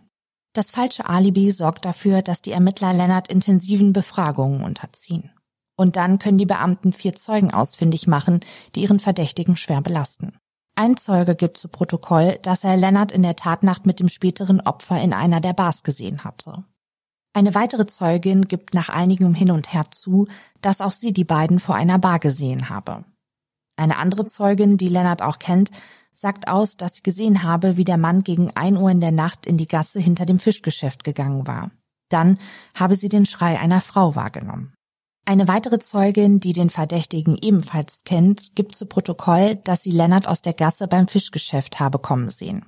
Das 0.53 0.71
falsche 0.71 1.09
Alibi 1.09 1.53
sorgt 1.53 1.85
dafür, 1.85 2.23
dass 2.23 2.43
die 2.43 2.51
Ermittler 2.51 2.93
Leonard 2.93 3.29
intensiven 3.29 3.93
Befragungen 3.93 4.65
unterziehen. 4.65 5.31
Und 5.77 5.97
dann 5.97 6.19
können 6.19 6.39
die 6.39 6.47
Beamten 6.47 6.93
vier 6.93 7.15
Zeugen 7.15 7.53
ausfindig 7.53 8.07
machen, 8.07 8.41
die 8.75 8.83
ihren 8.83 8.99
Verdächtigen 8.99 9.57
schwer 9.57 9.83
belasten. 9.83 10.39
Ein 10.75 10.97
Zeuge 10.97 11.37
gibt 11.37 11.59
zu 11.59 11.69
Protokoll, 11.69 12.39
dass 12.43 12.65
er 12.65 12.77
Lennart 12.77 13.13
in 13.13 13.23
der 13.23 13.37
Tatnacht 13.37 13.87
mit 13.87 14.01
dem 14.01 14.09
späteren 14.09 14.61
Opfer 14.61 15.01
in 15.01 15.13
einer 15.13 15.41
der 15.41 15.53
Bars 15.53 15.83
gesehen 15.83 16.25
hatte. 16.25 16.65
Eine 17.37 17.55
weitere 17.55 17.87
Zeugin 17.87 18.49
gibt 18.49 18.73
nach 18.73 18.89
einigem 18.89 19.35
Hin 19.35 19.51
und 19.51 19.71
Her 19.71 19.85
zu, 19.91 20.27
dass 20.63 20.81
auch 20.81 20.93
sie 20.93 21.13
die 21.13 21.27
beiden 21.27 21.59
vor 21.59 21.75
einer 21.75 21.99
Bar 21.99 22.19
gesehen 22.19 22.71
habe. 22.71 23.05
Eine 23.77 23.99
andere 23.99 24.25
Zeugin, 24.25 24.79
die 24.79 24.89
Lennart 24.89 25.21
auch 25.21 25.39
kennt, 25.39 25.71
sagt 26.15 26.49
aus, 26.49 26.79
dass 26.79 26.95
sie 26.95 27.03
gesehen 27.03 27.43
habe, 27.43 27.77
wie 27.77 27.85
der 27.85 27.99
Mann 27.99 28.23
gegen 28.23 28.53
ein 28.57 28.79
Uhr 28.79 28.91
in 28.91 29.03
der 29.03 29.13
Nacht 29.13 29.45
in 29.45 29.59
die 29.59 29.69
Gasse 29.69 30.01
hinter 30.01 30.25
dem 30.25 30.39
Fischgeschäft 30.39 31.05
gegangen 31.05 31.47
war. 31.47 31.73
Dann 32.09 32.39
habe 32.75 32.97
sie 32.97 33.11
den 33.11 33.27
Schrei 33.27 33.61
einer 33.61 33.83
Frau 33.83 34.15
wahrgenommen. 34.17 34.73
Eine 35.27 35.47
weitere 35.47 35.79
Zeugin, 35.79 36.41
die 36.41 36.55
den 36.55 36.71
Verdächtigen 36.71 37.37
ebenfalls 37.39 37.99
kennt, 38.07 38.57
gibt 38.57 38.75
zu 38.75 38.87
Protokoll, 38.87 39.57
dass 39.57 39.83
sie 39.83 39.91
Lennart 39.91 40.27
aus 40.27 40.41
der 40.41 40.55
Gasse 40.55 40.89
beim 40.89 41.07
Fischgeschäft 41.07 41.81
habe 41.81 41.99
kommen 41.99 42.31
sehen. 42.31 42.65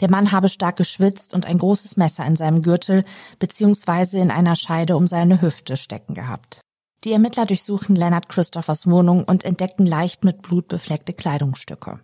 Der 0.00 0.10
Mann 0.10 0.32
habe 0.32 0.48
stark 0.48 0.76
geschwitzt 0.76 1.32
und 1.32 1.46
ein 1.46 1.58
großes 1.58 1.96
Messer 1.96 2.26
in 2.26 2.36
seinem 2.36 2.62
Gürtel 2.62 3.04
bzw. 3.38 4.20
in 4.20 4.30
einer 4.30 4.56
Scheide 4.56 4.96
um 4.96 5.06
seine 5.06 5.40
Hüfte 5.40 5.76
stecken 5.76 6.14
gehabt. 6.14 6.60
Die 7.04 7.12
Ermittler 7.12 7.46
durchsuchen 7.46 7.96
Lennart 7.96 8.28
Christophers 8.28 8.86
Wohnung 8.86 9.24
und 9.24 9.44
entdecken 9.44 9.86
leicht 9.86 10.24
mit 10.24 10.42
Blut 10.42 10.68
befleckte 10.68 11.12
Kleidungsstücke. 11.12 12.00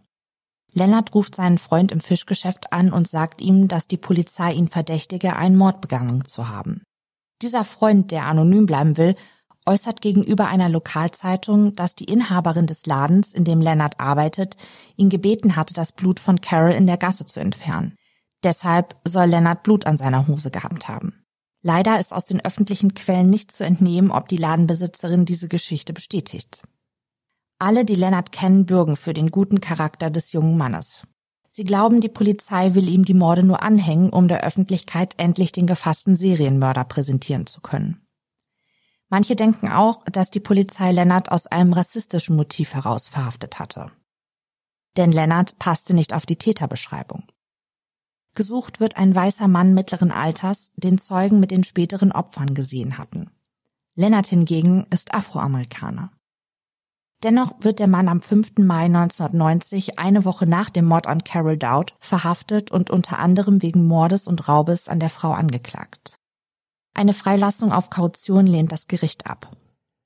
Lennart 0.72 1.14
ruft 1.14 1.34
seinen 1.34 1.58
Freund 1.58 1.92
im 1.92 2.00
Fischgeschäft 2.00 2.72
an 2.72 2.92
und 2.92 3.08
sagt 3.08 3.42
ihm, 3.42 3.68
dass 3.68 3.88
die 3.88 3.98
Polizei 3.98 4.52
ihn 4.52 4.68
verdächtige, 4.68 5.36
einen 5.36 5.56
Mord 5.56 5.82
begangen 5.82 6.26
zu 6.26 6.48
haben. 6.48 6.82
Dieser 7.42 7.64
Freund, 7.64 8.10
der 8.10 8.26
anonym 8.26 8.64
bleiben 8.64 8.96
will, 8.96 9.16
äußert 9.66 10.00
gegenüber 10.00 10.48
einer 10.48 10.68
Lokalzeitung, 10.68 11.74
dass 11.74 11.94
die 11.94 12.04
Inhaberin 12.04 12.66
des 12.66 12.86
Ladens, 12.86 13.32
in 13.32 13.44
dem 13.44 13.60
Lennart 13.60 14.00
arbeitet, 14.00 14.56
ihn 14.96 15.08
gebeten 15.08 15.56
hatte, 15.56 15.74
das 15.74 15.92
Blut 15.92 16.20
von 16.20 16.40
Carol 16.40 16.72
in 16.72 16.86
der 16.86 16.96
Gasse 16.96 17.26
zu 17.26 17.40
entfernen. 17.40 17.96
Deshalb 18.42 18.96
soll 19.04 19.26
Lennart 19.26 19.62
Blut 19.62 19.86
an 19.86 19.96
seiner 19.96 20.26
Hose 20.26 20.50
gehabt 20.50 20.88
haben. 20.88 21.24
Leider 21.62 22.00
ist 22.00 22.12
aus 22.12 22.24
den 22.24 22.44
öffentlichen 22.44 22.94
Quellen 22.94 23.30
nicht 23.30 23.52
zu 23.52 23.64
entnehmen, 23.64 24.10
ob 24.10 24.26
die 24.26 24.36
Ladenbesitzerin 24.36 25.24
diese 25.24 25.46
Geschichte 25.46 25.92
bestätigt. 25.92 26.62
Alle, 27.60 27.84
die 27.84 27.94
Lennart 27.94 28.32
kennen, 28.32 28.66
bürgen 28.66 28.96
für 28.96 29.14
den 29.14 29.30
guten 29.30 29.60
Charakter 29.60 30.10
des 30.10 30.32
jungen 30.32 30.56
Mannes. 30.56 31.04
Sie 31.48 31.62
glauben, 31.62 32.00
die 32.00 32.08
Polizei 32.08 32.74
will 32.74 32.88
ihm 32.88 33.04
die 33.04 33.14
Morde 33.14 33.44
nur 33.44 33.62
anhängen, 33.62 34.10
um 34.10 34.26
der 34.26 34.42
Öffentlichkeit 34.42 35.14
endlich 35.18 35.52
den 35.52 35.68
gefassten 35.68 36.16
Serienmörder 36.16 36.82
präsentieren 36.82 37.46
zu 37.46 37.60
können. 37.60 38.02
Manche 39.12 39.36
denken 39.36 39.68
auch, 39.68 40.02
dass 40.06 40.30
die 40.30 40.40
Polizei 40.40 40.90
Lennart 40.90 41.30
aus 41.30 41.46
einem 41.46 41.74
rassistischen 41.74 42.34
Motiv 42.34 42.72
heraus 42.72 43.10
verhaftet 43.10 43.58
hatte. 43.58 43.92
Denn 44.96 45.12
Lennart 45.12 45.58
passte 45.58 45.92
nicht 45.92 46.14
auf 46.14 46.24
die 46.24 46.38
Täterbeschreibung. 46.38 47.24
Gesucht 48.34 48.80
wird 48.80 48.96
ein 48.96 49.14
weißer 49.14 49.48
Mann 49.48 49.74
mittleren 49.74 50.12
Alters, 50.12 50.72
den 50.76 50.96
Zeugen 50.96 51.40
mit 51.40 51.50
den 51.50 51.62
späteren 51.62 52.10
Opfern 52.10 52.54
gesehen 52.54 52.96
hatten. 52.96 53.30
Lennart 53.96 54.28
hingegen 54.28 54.86
ist 54.88 55.12
Afroamerikaner. 55.12 56.10
Dennoch 57.22 57.52
wird 57.60 57.80
der 57.80 57.88
Mann 57.88 58.08
am 58.08 58.22
5. 58.22 58.60
Mai 58.60 58.86
1990, 58.86 59.98
eine 59.98 60.24
Woche 60.24 60.46
nach 60.46 60.70
dem 60.70 60.86
Mord 60.86 61.06
an 61.06 61.22
Carol 61.22 61.58
Dowd, 61.58 61.92
verhaftet 62.00 62.70
und 62.70 62.88
unter 62.88 63.18
anderem 63.18 63.60
wegen 63.60 63.86
Mordes 63.86 64.26
und 64.26 64.48
Raubes 64.48 64.88
an 64.88 65.00
der 65.00 65.10
Frau 65.10 65.32
angeklagt. 65.32 66.16
Eine 66.94 67.12
Freilassung 67.12 67.72
auf 67.72 67.90
Kaution 67.90 68.46
lehnt 68.46 68.72
das 68.72 68.86
Gericht 68.86 69.26
ab. 69.26 69.56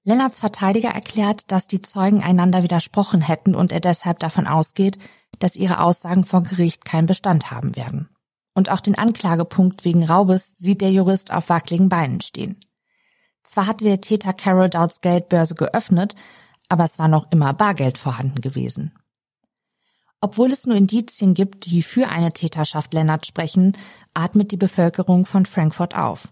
Lennarts 0.04 0.38
Verteidiger 0.38 0.90
erklärt, 0.90 1.50
dass 1.50 1.66
die 1.66 1.82
Zeugen 1.82 2.22
einander 2.22 2.62
widersprochen 2.62 3.20
hätten 3.20 3.56
und 3.56 3.72
er 3.72 3.80
deshalb 3.80 4.20
davon 4.20 4.46
ausgeht, 4.46 4.98
dass 5.40 5.56
ihre 5.56 5.80
Aussagen 5.80 6.24
vor 6.24 6.44
Gericht 6.44 6.84
keinen 6.84 7.06
Bestand 7.06 7.50
haben 7.50 7.74
werden. 7.74 8.08
Und 8.54 8.70
auch 8.70 8.80
den 8.80 8.96
Anklagepunkt 8.96 9.84
wegen 9.84 10.04
Raubes 10.04 10.54
sieht 10.56 10.80
der 10.80 10.92
Jurist 10.92 11.32
auf 11.32 11.48
wackeligen 11.48 11.88
Beinen 11.88 12.20
stehen. 12.20 12.60
Zwar 13.42 13.66
hatte 13.66 13.84
der 13.84 14.00
Täter 14.00 14.32
Carol 14.32 14.70
Dowds 14.70 15.00
Geldbörse 15.00 15.56
geöffnet, 15.56 16.14
aber 16.68 16.84
es 16.84 16.98
war 16.98 17.08
noch 17.08 17.30
immer 17.32 17.52
Bargeld 17.52 17.98
vorhanden 17.98 18.40
gewesen. 18.40 18.92
Obwohl 20.20 20.52
es 20.52 20.66
nur 20.66 20.76
Indizien 20.76 21.34
gibt, 21.34 21.66
die 21.66 21.82
für 21.82 22.08
eine 22.08 22.32
Täterschaft 22.32 22.94
Lennart 22.94 23.26
sprechen, 23.26 23.76
atmet 24.14 24.50
die 24.52 24.56
Bevölkerung 24.56 25.26
von 25.26 25.46
Frankfurt 25.46 25.94
auf. 25.94 26.28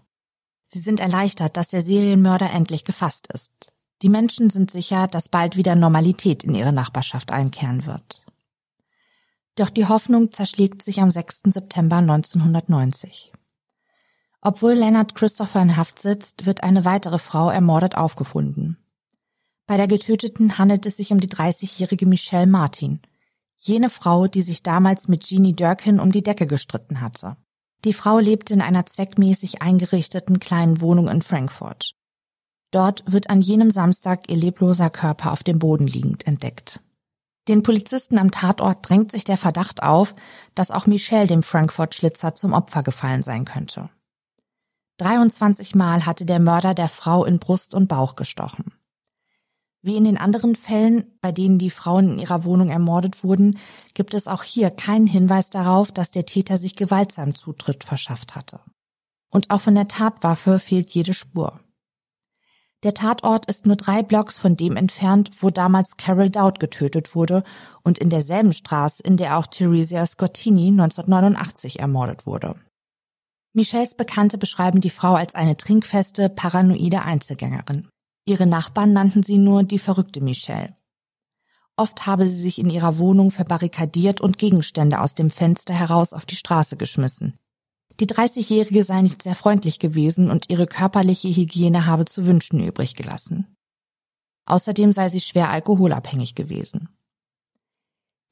Sie 0.67 0.79
sind 0.79 0.99
erleichtert, 0.99 1.57
dass 1.57 1.67
der 1.67 1.81
Serienmörder 1.81 2.49
endlich 2.51 2.83
gefasst 2.83 3.27
ist. 3.33 3.73
Die 4.01 4.09
Menschen 4.09 4.49
sind 4.49 4.71
sicher, 4.71 5.07
dass 5.07 5.29
bald 5.29 5.57
wieder 5.57 5.75
Normalität 5.75 6.43
in 6.43 6.53
ihre 6.53 6.73
Nachbarschaft 6.73 7.31
einkehren 7.31 7.85
wird. 7.85 8.25
Doch 9.55 9.69
die 9.69 9.85
Hoffnung 9.85 10.31
zerschlägt 10.31 10.81
sich 10.81 11.01
am 11.01 11.11
6. 11.11 11.43
September 11.45 11.97
1990. 11.97 13.31
Obwohl 14.41 14.73
Leonard 14.73 15.15
Christopher 15.15 15.61
in 15.61 15.77
Haft 15.77 15.99
sitzt, 15.99 16.45
wird 16.45 16.63
eine 16.63 16.83
weitere 16.85 17.19
Frau 17.19 17.49
ermordet 17.49 17.95
aufgefunden. 17.95 18.77
Bei 19.65 19.77
der 19.77 19.87
Getöteten 19.87 20.57
handelt 20.57 20.85
es 20.85 20.97
sich 20.97 21.11
um 21.11 21.19
die 21.19 21.29
30-jährige 21.29 22.05
Michelle 22.05 22.45
Martin, 22.45 23.01
jene 23.57 23.89
Frau, 23.89 24.27
die 24.27 24.43
sich 24.43 24.61
damals 24.61 25.07
mit 25.07 25.23
Jeannie 25.23 25.55
Durkin 25.55 25.99
um 25.99 26.11
die 26.11 26.21
Decke 26.21 26.45
gestritten 26.45 27.01
hatte. 27.01 27.37
Die 27.83 27.93
Frau 27.93 28.19
lebte 28.19 28.53
in 28.53 28.61
einer 28.61 28.85
zweckmäßig 28.85 29.61
eingerichteten 29.61 30.39
kleinen 30.39 30.81
Wohnung 30.81 31.07
in 31.07 31.21
Frankfurt. 31.21 31.91
Dort 32.71 33.03
wird 33.05 33.29
an 33.29 33.41
jenem 33.41 33.71
Samstag 33.71 34.29
ihr 34.29 34.37
lebloser 34.37 34.89
Körper 34.89 35.31
auf 35.31 35.43
dem 35.43 35.59
Boden 35.59 35.87
liegend 35.87 36.25
entdeckt. 36.27 36.81
Den 37.47 37.61
Polizisten 37.61 38.17
am 38.17 38.31
Tatort 38.31 38.89
drängt 38.89 39.11
sich 39.11 39.23
der 39.23 39.37
Verdacht 39.37 39.83
auf, 39.83 40.15
dass 40.55 40.71
auch 40.71 40.87
Michelle 40.87 41.27
dem 41.27 41.43
Frankfurt-Schlitzer 41.43 42.33
zum 42.33 42.53
Opfer 42.53 42.81
gefallen 42.81 43.21
sein 43.21 43.45
könnte. 43.45 43.89
23 44.97 45.75
Mal 45.75 46.05
hatte 46.05 46.25
der 46.25 46.39
Mörder 46.39 46.73
der 46.73 46.89
Frau 46.89 47.23
in 47.25 47.39
Brust 47.39 47.75
und 47.75 47.87
Bauch 47.87 48.15
gestochen. 48.15 48.73
Wie 49.85 49.97
in 49.97 50.03
den 50.03 50.17
anderen 50.17 50.55
Fällen, 50.55 51.15
bei 51.21 51.31
denen 51.31 51.59
die 51.59 51.69
Frauen 51.69 52.13
in 52.13 52.17
ihrer 52.17 52.43
Wohnung 52.43 52.69
ermordet 52.69 53.23
wurden, 53.23 53.59
gibt 53.93 54.15
es 54.15 54.25
auch 54.25 54.41
hier 54.41 54.71
keinen 54.71 55.05
Hinweis 55.05 55.51
darauf, 55.51 55.91
dass 55.91 56.09
der 56.09 56.25
Täter 56.25 56.57
sich 56.57 56.75
gewaltsam 56.75 57.35
Zutritt 57.35 57.83
verschafft 57.83 58.33
hatte. 58.33 58.61
Und 59.29 59.51
auch 59.51 59.61
von 59.61 59.75
der 59.75 59.87
Tatwaffe 59.87 60.57
fehlt 60.57 60.89
jede 60.95 61.13
Spur. 61.13 61.59
Der 62.81 62.95
Tatort 62.95 63.45
ist 63.45 63.67
nur 63.67 63.75
drei 63.75 64.01
Blocks 64.01 64.39
von 64.39 64.57
dem 64.57 64.75
entfernt, 64.75 65.43
wo 65.43 65.51
damals 65.51 65.97
Carol 65.97 66.31
Dowd 66.31 66.59
getötet 66.59 67.13
wurde 67.13 67.43
und 67.83 67.99
in 67.99 68.09
derselben 68.09 68.53
Straße, 68.53 69.03
in 69.03 69.17
der 69.17 69.37
auch 69.37 69.45
Theresia 69.45 70.07
Scottini 70.07 70.69
1989 70.69 71.79
ermordet 71.79 72.25
wurde. 72.25 72.55
Michels 73.53 73.93
Bekannte 73.93 74.39
beschreiben 74.39 74.81
die 74.81 74.89
Frau 74.89 75.13
als 75.13 75.35
eine 75.35 75.55
trinkfeste, 75.55 76.29
paranoide 76.29 77.03
Einzelgängerin. 77.03 77.87
Ihre 78.25 78.47
Nachbarn 78.47 78.91
nannten 78.91 79.21
sie 79.21 79.37
nur 79.37 79.63
die 79.63 79.79
verrückte 79.79 80.19
Michelle. 80.19 80.75
Oft 81.77 82.05
habe 82.07 82.27
sie 82.27 82.41
sich 82.41 82.57
in 82.57 82.69
ihrer 82.69 82.97
Wohnung 82.97 83.31
verbarrikadiert 83.31 84.21
und 84.21 84.37
Gegenstände 84.37 84.99
aus 85.01 85.13
dem 85.13 85.29
Fenster 85.29 85.73
heraus 85.73 86.13
auf 86.13 86.25
die 86.25 86.35
Straße 86.35 86.77
geschmissen. 86.77 87.37
Die 87.99 88.07
30-Jährige 88.07 88.83
sei 88.83 89.01
nicht 89.01 89.21
sehr 89.21 89.35
freundlich 89.35 89.79
gewesen 89.79 90.31
und 90.31 90.49
ihre 90.49 90.67
körperliche 90.67 91.27
Hygiene 91.27 91.85
habe 91.85 92.05
zu 92.05 92.25
wünschen 92.25 92.63
übrig 92.63 92.95
gelassen. 92.95 93.55
Außerdem 94.45 94.91
sei 94.91 95.09
sie 95.09 95.21
schwer 95.21 95.49
alkoholabhängig 95.49 96.35
gewesen. 96.35 96.89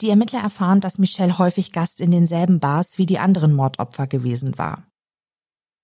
Die 0.01 0.09
Ermittler 0.09 0.41
erfahren, 0.41 0.81
dass 0.81 0.97
Michelle 0.97 1.37
häufig 1.37 1.71
Gast 1.71 2.01
in 2.01 2.11
denselben 2.11 2.59
Bars 2.59 2.97
wie 2.97 3.05
die 3.05 3.19
anderen 3.19 3.53
Mordopfer 3.53 4.07
gewesen 4.07 4.57
war. 4.57 4.87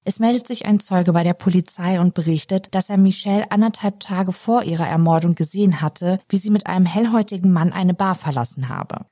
Es 0.10 0.18
meldet 0.18 0.48
sich 0.48 0.66
ein 0.66 0.80
Zeuge 0.80 1.14
bei 1.14 1.24
der 1.24 1.36
Polizei 1.36 2.00
und 2.00 2.16
berichtet, 2.16 2.74
dass 2.74 2.90
er 2.90 2.98
Michelle 2.98 3.52
anderthalb 3.52 4.00
Tage 4.00 4.34
vor 4.34 4.64
ihrer 4.64 4.88
Ermordung 4.88 5.36
gesehen 5.36 5.82
hatte, 5.82 6.20
wie 6.28 6.40
sie 6.40 6.50
mit 6.50 6.66
einem 6.66 6.88
hellhäutigen 6.88 7.54
Mann 7.54 7.72
eine 7.72 7.94
Bar 7.94 8.16
verlassen 8.16 8.70
habe. 8.70 9.06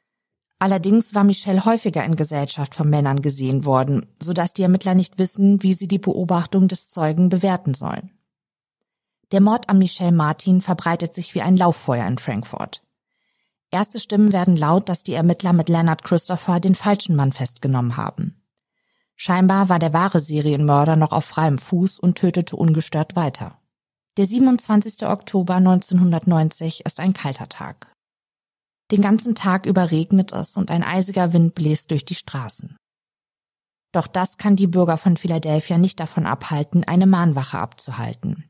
Allerdings 0.58 1.14
war 1.14 1.24
Michelle 1.24 1.66
häufiger 1.66 2.04
in 2.04 2.16
Gesellschaft 2.16 2.74
von 2.74 2.90
Männern 2.90 3.22
gesehen 3.22 3.64
worden, 3.64 4.08
so 4.20 4.34
dass 4.34 4.56
die 4.56 4.64
Ermittler 4.64 4.96
nicht 4.96 5.20
wissen, 5.20 5.62
wie 5.62 5.76
sie 5.76 5.88
die 5.88 6.00
Beobachtung 6.00 6.68
des 6.68 6.90
Zeugen 6.90 7.30
bewerten 7.30 7.76
sollen. 7.76 8.10
Der 9.32 9.40
Mord 9.40 9.70
an 9.70 9.78
Michelle 9.78 10.12
Martin 10.12 10.62
verbreitet 10.62 11.14
sich 11.14 11.36
wie 11.36 11.44
ein 11.44 11.58
Lauffeuer 11.58 12.08
in 12.08 12.18
Frankfurt. 12.18 12.82
Erste 13.70 14.00
Stimmen 14.00 14.32
werden 14.32 14.56
laut, 14.56 14.90
dass 14.90 15.04
die 15.04 15.14
Ermittler 15.14 15.54
mit 15.54 15.70
Leonard 15.70 16.04
Christopher 16.04 16.60
den 16.60 16.74
falschen 16.74 17.16
Mann 17.16 17.34
festgenommen 17.34 17.98
haben. 17.98 18.37
Scheinbar 19.20 19.68
war 19.68 19.80
der 19.80 19.94
wahre 19.94 20.20
Serienmörder 20.20 20.96
noch 20.96 21.12
auf 21.12 21.26
freiem 21.26 21.58
Fuß 21.58 22.00
und 22.00 22.18
tötete 22.18 22.56
ungestört 22.56 23.16
weiter. 23.16 23.60
Der 24.18 24.28
27. 24.28 25.08
Oktober 25.08 25.56
1990 25.56 26.86
ist 26.86 27.00
ein 27.00 27.14
kalter 27.14 27.50
Tag. 27.50 27.92
Den 28.92 29.02
ganzen 29.02 29.36
Tag 29.36 29.66
über 29.66 29.92
regnet 29.92 30.32
es 30.32 30.56
und 30.56 30.72
ein 30.72 30.84
eisiger 30.84 31.34
Wind 31.34 31.56
bläst 31.56 31.92
durch 31.92 32.06
die 32.06 32.16
Straßen. 32.16 32.78
Doch 33.92 34.08
das 34.08 34.38
kann 34.38 34.56
die 34.56 34.68
Bürger 34.68 34.98
von 34.98 35.18
Philadelphia 35.18 35.78
nicht 35.78 36.00
davon 36.00 36.26
abhalten, 36.26 36.84
eine 36.84 37.08
Mahnwache 37.08 37.58
abzuhalten. 37.58 38.48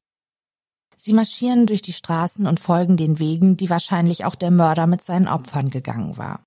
Sie 0.98 1.14
marschieren 1.14 1.68
durch 1.68 1.82
die 1.82 1.94
Straßen 1.94 2.48
und 2.48 2.60
folgen 2.60 2.98
den 2.98 3.20
Wegen, 3.20 3.56
die 3.56 3.70
wahrscheinlich 3.70 4.26
auch 4.26 4.36
der 4.36 4.52
Mörder 4.52 4.88
mit 4.88 5.04
seinen 5.04 5.28
Opfern 5.28 5.70
gegangen 5.70 6.18
war. 6.18 6.44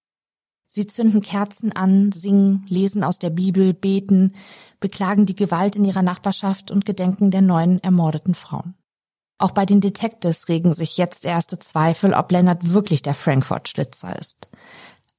Sie 0.73 0.87
zünden 0.87 1.21
Kerzen 1.21 1.73
an, 1.73 2.13
singen, 2.13 2.65
lesen 2.69 3.03
aus 3.03 3.19
der 3.19 3.31
Bibel, 3.31 3.75
beten, 3.75 4.35
beklagen 4.79 5.27
die 5.27 5.35
Gewalt 5.35 5.75
in 5.75 5.85
ihrer 5.85 6.03
Nachbarschaft 6.03 6.71
und 6.71 6.87
gedenken 6.87 7.33
der 7.33 7.43
neuen 7.43 7.83
ermordeten 7.83 8.37
Frauen. 8.37 8.77
Auch 9.37 9.51
bei 9.51 9.67
den 9.67 9.81
Detectives 9.81 10.49
regen 10.49 10.73
sich 10.73 10.97
jetzt 10.97 11.25
erste 11.25 11.59
Zweifel, 11.59 12.15
ob 12.15 12.31
Leonard 12.31 12.71
wirklich 12.73 13.03
der 13.03 13.15
Frankfurt-Schlitzer 13.15 14.17
ist. 14.17 14.49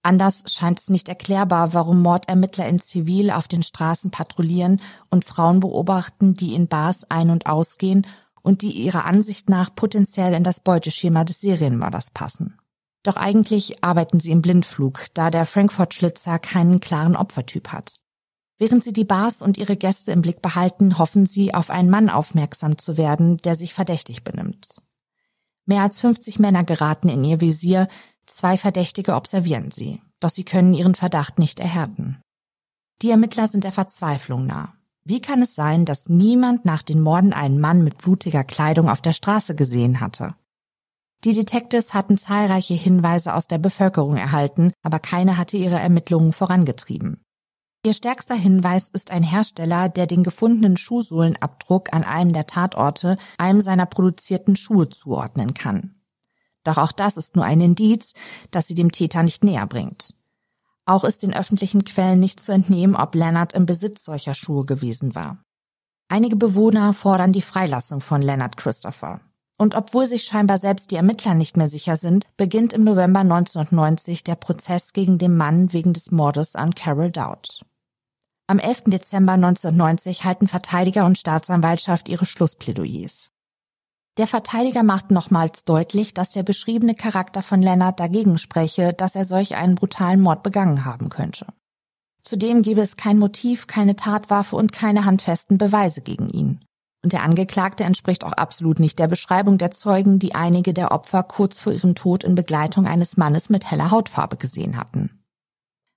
Anders 0.04 0.46
scheint 0.48 0.80
es 0.80 0.90
nicht 0.90 1.10
erklärbar, 1.10 1.74
warum 1.74 2.02
Mordermittler 2.02 2.70
in 2.70 2.80
Zivil 2.80 3.30
auf 3.30 3.50
den 3.50 3.62
Straßen 3.62 4.10
patrouillieren 4.10 4.80
und 5.10 5.26
Frauen 5.26 5.60
beobachten, 5.60 6.34
die 6.34 6.54
in 6.54 6.70
Bars 6.70 7.04
ein- 7.12 7.30
und 7.30 7.48
ausgehen 7.48 8.08
und 8.42 8.62
die 8.62 8.72
ihrer 8.72 9.04
Ansicht 9.04 9.50
nach 9.50 9.76
potenziell 9.76 10.34
in 10.34 10.46
das 10.46 10.62
Beuteschema 10.62 11.26
des 11.26 11.42
Serienmörders 11.42 12.12
passen. 12.12 12.58
Doch 13.04 13.16
eigentlich 13.16 13.84
arbeiten 13.84 14.20
sie 14.20 14.32
im 14.32 14.42
Blindflug, 14.42 15.06
da 15.14 15.32
der 15.32 15.46
Frankfurt-Schlitzer 15.46 16.38
keinen 16.40 16.80
klaren 16.80 17.16
Opfertyp 17.16 17.70
hat. 17.70 18.02
Während 18.60 18.84
sie 18.84 18.94
die 18.94 19.06
Bars 19.06 19.42
und 19.42 19.58
ihre 19.58 19.76
Gäste 19.76 20.12
im 20.12 20.22
Blick 20.22 20.42
behalten, 20.44 21.00
hoffen 21.00 21.26
sie, 21.26 21.54
auf 21.54 21.72
einen 21.72 21.90
Mann 21.90 22.12
aufmerksam 22.12 22.78
zu 22.78 22.96
werden, 22.96 23.38
der 23.38 23.56
sich 23.56 23.74
verdächtig 23.74 24.24
benimmt. 24.24 24.80
Mehr 25.66 25.82
als 25.82 26.00
50 26.00 26.38
Männer 26.38 26.64
geraten 26.64 27.10
in 27.10 27.24
ihr 27.24 27.42
Visier, 27.42 27.88
zwei 28.28 28.58
Verdächtige 28.58 29.16
observieren 29.16 29.72
sie. 29.72 30.00
doch 30.20 30.30
sie 30.30 30.44
können 30.44 30.76
ihren 30.76 30.94
Verdacht 30.94 31.40
nicht 31.40 31.60
erhärten. 31.60 32.22
Die 33.02 33.10
Ermittler 33.10 33.48
sind 33.48 33.64
der 33.64 33.72
Verzweiflung 33.72 34.46
nah. 34.46 34.76
Wie 35.04 35.20
kann 35.20 35.42
es 35.42 35.56
sein, 35.56 35.86
dass 35.86 36.08
niemand 36.08 36.64
nach 36.64 36.84
den 36.84 37.02
Morden 37.02 37.34
einen 37.34 37.60
Mann 37.60 37.84
mit 37.84 37.98
blutiger 37.98 38.44
Kleidung 38.44 38.88
auf 38.88 39.02
der 39.02 39.14
Straße 39.14 39.56
gesehen 39.56 40.00
hatte? 40.00 40.36
Die 41.24 41.34
Detectives 41.34 41.94
hatten 41.94 42.18
zahlreiche 42.18 42.74
Hinweise 42.74 43.36
aus 43.36 43.48
der 43.48 43.60
Bevölkerung 43.60 44.18
erhalten, 44.18 44.74
aber 44.82 45.00
keine 45.00 45.38
hatte 45.38 45.56
ihre 45.56 45.80
Ermittlungen 45.80 46.34
vorangetrieben. 46.34 47.24
Ihr 47.84 47.94
stärkster 47.94 48.36
Hinweis 48.36 48.90
ist 48.90 49.12
ein 49.12 49.24
Hersteller, 49.24 49.90
der 49.90 50.08
den 50.08 50.24
gefundenen 50.24 50.78
Schuhsohlenabdruck 50.78 51.94
an 51.94 52.04
einem 52.04 52.34
der 52.34 52.48
Tatorte 52.48 53.18
einem 53.38 53.62
seiner 53.62 53.86
produzierten 53.86 54.56
Schuhe 54.56 54.90
zuordnen 54.90 55.54
kann. 55.54 55.96
Doch 56.64 56.78
auch 56.78 56.92
das 56.92 57.18
ist 57.18 57.36
nur 57.36 57.46
ein 57.46 57.62
Indiz, 57.62 58.14
das 58.52 58.68
sie 58.68 58.76
dem 58.76 58.92
Täter 58.92 59.24
nicht 59.24 59.44
näher 59.44 59.66
bringt. 59.66 60.14
Auch 60.86 61.04
ist 61.04 61.24
den 61.24 61.34
öffentlichen 61.34 61.84
Quellen 61.84 62.20
nicht 62.20 62.40
zu 62.40 62.52
entnehmen, 62.52 62.96
ob 62.96 63.16
Leonard 63.16 63.54
im 63.54 63.66
Besitz 63.66 64.04
solcher 64.04 64.34
Schuhe 64.36 64.66
gewesen 64.66 65.16
war. 65.16 65.44
Einige 66.08 66.36
Bewohner 66.36 66.94
fordern 66.94 67.32
die 67.32 67.42
Freilassung 67.42 68.02
von 68.02 68.22
Leonard 68.22 68.58
Christopher. 68.58 69.22
Und 69.62 69.76
obwohl 69.76 70.08
sich 70.08 70.24
scheinbar 70.24 70.58
selbst 70.58 70.90
die 70.90 70.96
Ermittler 70.96 71.36
nicht 71.36 71.56
mehr 71.56 71.70
sicher 71.70 71.96
sind, 71.96 72.26
beginnt 72.36 72.74
im 72.74 72.84
November 72.84 73.20
1990 73.20 74.24
der 74.24 74.34
Prozess 74.34 74.92
gegen 74.92 75.20
den 75.20 75.38
Mann 75.38 75.72
wegen 75.72 75.94
des 75.94 76.10
Mordes 76.10 76.56
an 76.56 76.74
Carol 76.74 77.12
Dowd. 77.12 77.64
Am 78.48 78.58
11. 78.58 78.86
Dezember 78.86 79.34
1990 79.34 80.24
halten 80.24 80.48
Verteidiger 80.48 81.06
und 81.06 81.20
Staatsanwaltschaft 81.20 82.10
ihre 82.10 82.26
Schlussplädoyers. 82.26 83.30
Der 84.18 84.26
Verteidiger 84.26 84.82
macht 84.82 85.12
nochmals 85.12 85.64
deutlich, 85.64 86.16
dass 86.16 86.32
der 86.32 86.42
beschriebene 86.42 86.96
Charakter 86.96 87.44
von 87.44 87.62
Lennart 87.62 88.00
dagegen 88.00 88.40
spreche, 88.40 88.94
dass 88.94 89.14
er 89.14 89.26
solch 89.26 89.54
einen 89.58 89.76
brutalen 89.76 90.22
Mord 90.22 90.42
begangen 90.42 90.86
haben 90.86 91.10
könnte. 91.10 91.46
Zudem 92.24 92.64
gebe 92.64 92.82
es 92.82 92.98
kein 92.98 93.20
Motiv, 93.20 93.68
keine 93.68 93.96
Tatwaffe 93.96 94.56
und 94.56 94.72
keine 94.72 95.06
handfesten 95.06 95.60
Beweise 95.60 96.02
gegen 96.02 96.30
ihn. 96.30 96.62
Und 97.04 97.14
der 97.14 97.24
Angeklagte 97.24 97.84
entspricht 97.84 98.24
auch 98.24 98.34
absolut 98.34 98.80
nicht 98.80 99.00
der 99.00 99.08
Beschreibung 99.08 99.58
der 99.58 99.72
Zeugen, 99.72 100.20
die 100.20 100.36
einige 100.36 100.74
der 100.74 100.92
Opfer 100.92 101.24
kurz 101.24 101.60
vor 101.60 101.74
ihrem 101.74 101.96
Tod 101.96 102.24
in 102.24 102.36
Begleitung 102.36 102.86
eines 102.86 103.18
Mannes 103.18 103.50
mit 103.50 103.70
heller 103.72 103.90
Hautfarbe 103.90 104.38
gesehen 104.38 104.78
hatten. 104.78 105.24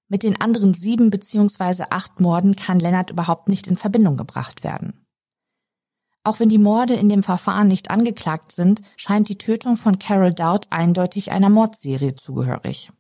Mit 0.09 0.23
den 0.23 0.41
anderen 0.41 0.75
sieben 0.75 1.11
bzw. 1.11 1.85
acht 1.91 2.21
Morden 2.21 2.57
kann 2.57 2.79
Lennart 2.79 3.11
überhaupt 3.11 3.49
nicht 3.49 3.67
in 3.67 3.77
Verbindung 3.77 4.17
gebracht 4.17 4.65
werden. 4.65 5.05
Auch 6.27 6.41
wenn 6.41 6.49
die 6.49 6.59
Morde 6.59 6.95
in 6.95 7.11
dem 7.11 7.23
Verfahren 7.23 7.69
nicht 7.69 7.91
angeklagt 7.91 8.53
sind, 8.53 8.81
scheint 8.97 9.29
die 9.29 9.37
Tötung 9.37 9.77
von 9.77 9.99
Carol 9.99 10.33
Dowd 10.33 10.69
eindeutig 10.71 11.33
einer 11.33 11.51
Mordserie 11.51 12.15
zugehörig. 12.15 12.91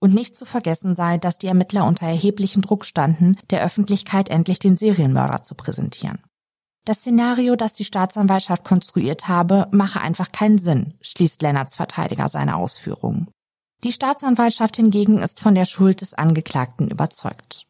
Und 0.00 0.14
nicht 0.14 0.36
zu 0.36 0.44
vergessen 0.44 0.96
sei, 0.96 1.18
dass 1.18 1.38
die 1.38 1.46
Ermittler 1.46 1.86
unter 1.86 2.06
erheblichem 2.06 2.60
Druck 2.60 2.84
standen, 2.84 3.36
der 3.50 3.64
Öffentlichkeit 3.64 4.28
endlich 4.28 4.58
den 4.58 4.76
Serienmörder 4.76 5.42
zu 5.42 5.54
präsentieren. 5.54 6.18
Das 6.86 6.98
Szenario, 6.98 7.56
das 7.56 7.72
die 7.72 7.84
Staatsanwaltschaft 7.84 8.62
konstruiert 8.62 9.26
habe, 9.26 9.68
mache 9.70 10.02
einfach 10.02 10.32
keinen 10.32 10.58
Sinn, 10.58 10.92
schließt 11.00 11.40
Lennarts 11.40 11.76
Verteidiger 11.76 12.28
seine 12.28 12.56
Ausführungen. 12.56 13.30
Die 13.84 13.92
Staatsanwaltschaft 13.92 14.76
hingegen 14.76 15.18
ist 15.18 15.40
von 15.40 15.54
der 15.54 15.64
Schuld 15.64 16.02
des 16.02 16.12
Angeklagten 16.12 16.88
überzeugt. 16.88 17.66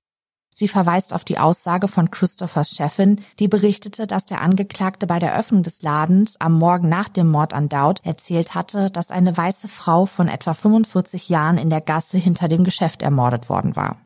Sie 0.53 0.68
verweist 0.68 1.12
auf 1.12 1.24
die 1.24 1.38
Aussage 1.38 1.87
von 1.88 2.11
Christophers 2.11 2.70
Chefin, 2.70 3.20
die 3.40 3.48
berichtete, 3.48 4.07
dass 4.07 4.24
der 4.24 4.40
Angeklagte 4.40 5.07
bei 5.07 5.18
der 5.18 5.37
Öffnung 5.37 5.64
des 5.64 5.83
Ladens 5.83 6.40
am 6.40 6.57
Morgen 6.59 6.88
nach 6.88 7.09
dem 7.09 7.29
Mord 7.29 7.53
an 7.53 7.68
Dowd 7.68 8.00
erzählt 8.05 8.55
hatte, 8.55 8.90
dass 8.90 9.11
eine 9.11 9.37
weiße 9.37 9.66
Frau 9.68 10.07
von 10.07 10.29
etwa 10.29 10.55
45 10.55 11.29
Jahren 11.29 11.59
in 11.59 11.70
der 11.70 11.81
Gasse 11.81 12.18
hinter 12.18 12.48
dem 12.48 12.62
Geschäft 12.62 13.03
ermordet 13.03 13.48
worden 13.48 13.74
war. 13.74 14.03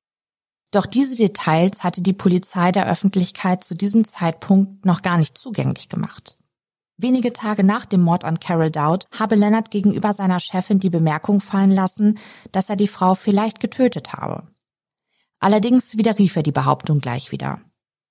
Doch 0.71 0.87
diese 0.87 1.17
Details 1.17 1.83
hatte 1.83 2.03
die 2.03 2.13
Polizei 2.13 2.73
der 2.73 2.87
Öffentlichkeit 2.87 3.65
zu 3.65 3.75
diesem 3.75 4.05
Zeitpunkt 4.05 4.85
noch 4.85 5.03
gar 5.03 5.17
nicht 5.17 5.39
zugänglich 5.39 5.89
gemacht. 5.89 6.37
Wenige 6.99 7.33
Tage 7.33 7.65
nach 7.65 7.87
dem 7.87 8.03
Mord 8.03 8.25
an 8.25 8.41
Carol 8.41 8.71
Dowd 8.71 9.07
habe 9.17 9.37
Leonard 9.37 9.71
gegenüber 9.71 10.13
seiner 10.13 10.41
Chefin 10.41 10.81
die 10.81 10.91
Bemerkung 10.91 11.41
fallen 11.41 11.71
lassen, 11.71 12.19
dass 12.51 12.69
er 12.69 12.77
die 12.77 12.89
Frau 12.89 13.15
vielleicht 13.15 13.61
getötet 13.61 14.13
habe. 14.13 14.49
Allerdings 15.39 15.97
widerrief 15.97 16.35
er 16.37 16.43
die 16.43 16.53
Behauptung 16.53 17.01
gleich 17.01 17.31
wieder. 17.31 17.61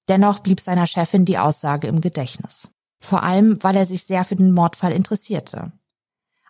Dennoch 0.08 0.40
blieb 0.40 0.62
seiner 0.62 0.88
Chefin 0.88 1.26
die 1.26 1.38
Aussage 1.38 1.88
im 1.88 2.00
Gedächtnis. 2.00 2.70
Vor 3.02 3.24
allem, 3.24 3.62
weil 3.62 3.76
er 3.76 3.86
sich 3.86 4.06
sehr 4.06 4.24
für 4.24 4.38
den 4.38 4.54
Mordfall 4.54 4.94
interessierte. 4.94 5.74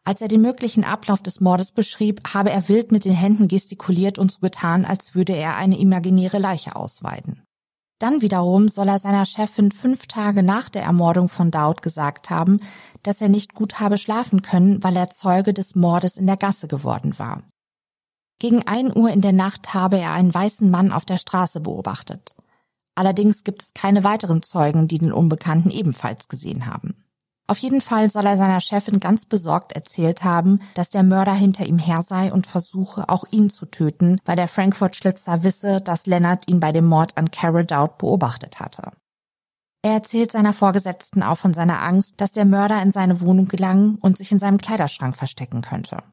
Als 0.08 0.22
er 0.22 0.30
den 0.30 0.42
möglichen 0.42 0.86
Ablauf 0.86 1.22
des 1.22 1.42
Mordes 1.42 1.74
beschrieb, 1.74 2.22
habe 2.34 2.50
er 2.50 2.70
wild 2.70 2.94
mit 2.94 3.04
den 3.04 3.12
Händen 3.12 3.50
gestikuliert 3.50 4.18
und 4.18 4.32
so 4.32 4.40
getan, 4.40 4.86
als 4.86 5.16
würde 5.16 5.34
er 5.34 5.58
eine 5.58 5.78
imaginäre 5.78 6.38
Leiche 6.38 6.78
ausweiden. 6.78 7.44
Dann 8.00 8.22
wiederum 8.22 8.70
soll 8.70 8.88
er 8.88 9.00
seiner 9.00 9.26
Chefin 9.26 9.70
fünf 9.70 10.08
Tage 10.08 10.44
nach 10.44 10.70
der 10.70 10.84
Ermordung 10.84 11.28
von 11.28 11.52
Dowd 11.52 11.82
gesagt 11.82 12.30
haben, 12.30 12.62
dass 13.04 13.20
er 13.20 13.28
nicht 13.28 13.54
gut 13.54 13.82
habe 13.82 13.98
schlafen 13.98 14.44
können, 14.44 14.82
weil 14.82 14.96
er 14.96 15.10
Zeuge 15.10 15.54
des 15.54 15.76
Mordes 15.76 16.16
in 16.16 16.26
der 16.26 16.38
Gasse 16.38 16.70
geworden 16.70 17.20
war. 17.20 17.44
Gegen 18.40 18.66
ein 18.66 18.96
Uhr 18.96 19.10
in 19.10 19.20
der 19.20 19.34
Nacht 19.34 19.74
habe 19.74 19.98
er 19.98 20.14
einen 20.14 20.34
weißen 20.34 20.72
Mann 20.72 20.94
auf 20.94 21.04
der 21.04 21.18
Straße 21.18 21.60
beobachtet. 21.60 22.34
Allerdings 22.96 23.44
gibt 23.44 23.62
es 23.62 23.74
keine 23.74 24.06
weiteren 24.06 24.42
Zeugen, 24.42 24.88
die 24.88 25.00
den 25.00 25.12
Unbekannten 25.12 25.70
ebenfalls 25.70 26.30
gesehen 26.30 26.66
haben. 26.66 27.04
Auf 27.50 27.60
jeden 27.60 27.80
Fall 27.80 28.10
soll 28.10 28.26
er 28.26 28.36
seiner 28.36 28.60
Chefin 28.60 29.00
ganz 29.00 29.26
besorgt 29.26 29.72
erzählt 29.72 30.26
haben, 30.26 30.60
dass 30.74 30.90
der 30.90 31.04
Mörder 31.04 31.34
hinter 31.34 31.66
ihm 31.66 31.80
her 31.80 32.02
sei 32.02 32.34
und 32.34 32.46
versuche, 32.46 33.08
auch 33.08 33.24
ihn 33.32 33.50
zu 33.50 33.66
töten, 33.66 34.20
weil 34.26 34.36
der 34.36 34.50
Frankfurt-Schlitzer 34.50 35.44
wisse, 35.44 35.80
dass 35.80 36.08
Leonard 36.08 36.50
ihn 36.50 36.60
bei 36.60 36.74
dem 36.74 36.86
Mord 36.86 37.18
an 37.18 37.32
Carol 37.32 37.64
Dowd 37.66 37.94
beobachtet 38.00 38.60
hatte. 38.60 38.92
Er 39.82 39.94
erzählt 39.94 40.34
seiner 40.34 40.54
Vorgesetzten 40.54 41.24
auch 41.24 41.38
von 41.38 41.54
seiner 41.54 41.82
Angst, 41.82 42.20
dass 42.20 42.34
der 42.34 42.44
Mörder 42.44 42.82
in 42.82 42.92
seine 42.92 43.22
Wohnung 43.22 43.48
gelangen 43.48 43.98
und 44.02 44.18
sich 44.18 44.34
in 44.34 44.40
seinem 44.40 44.58
Kleiderschrank 44.58 45.16
verstecken 45.16 45.62
könnte. 45.62 46.04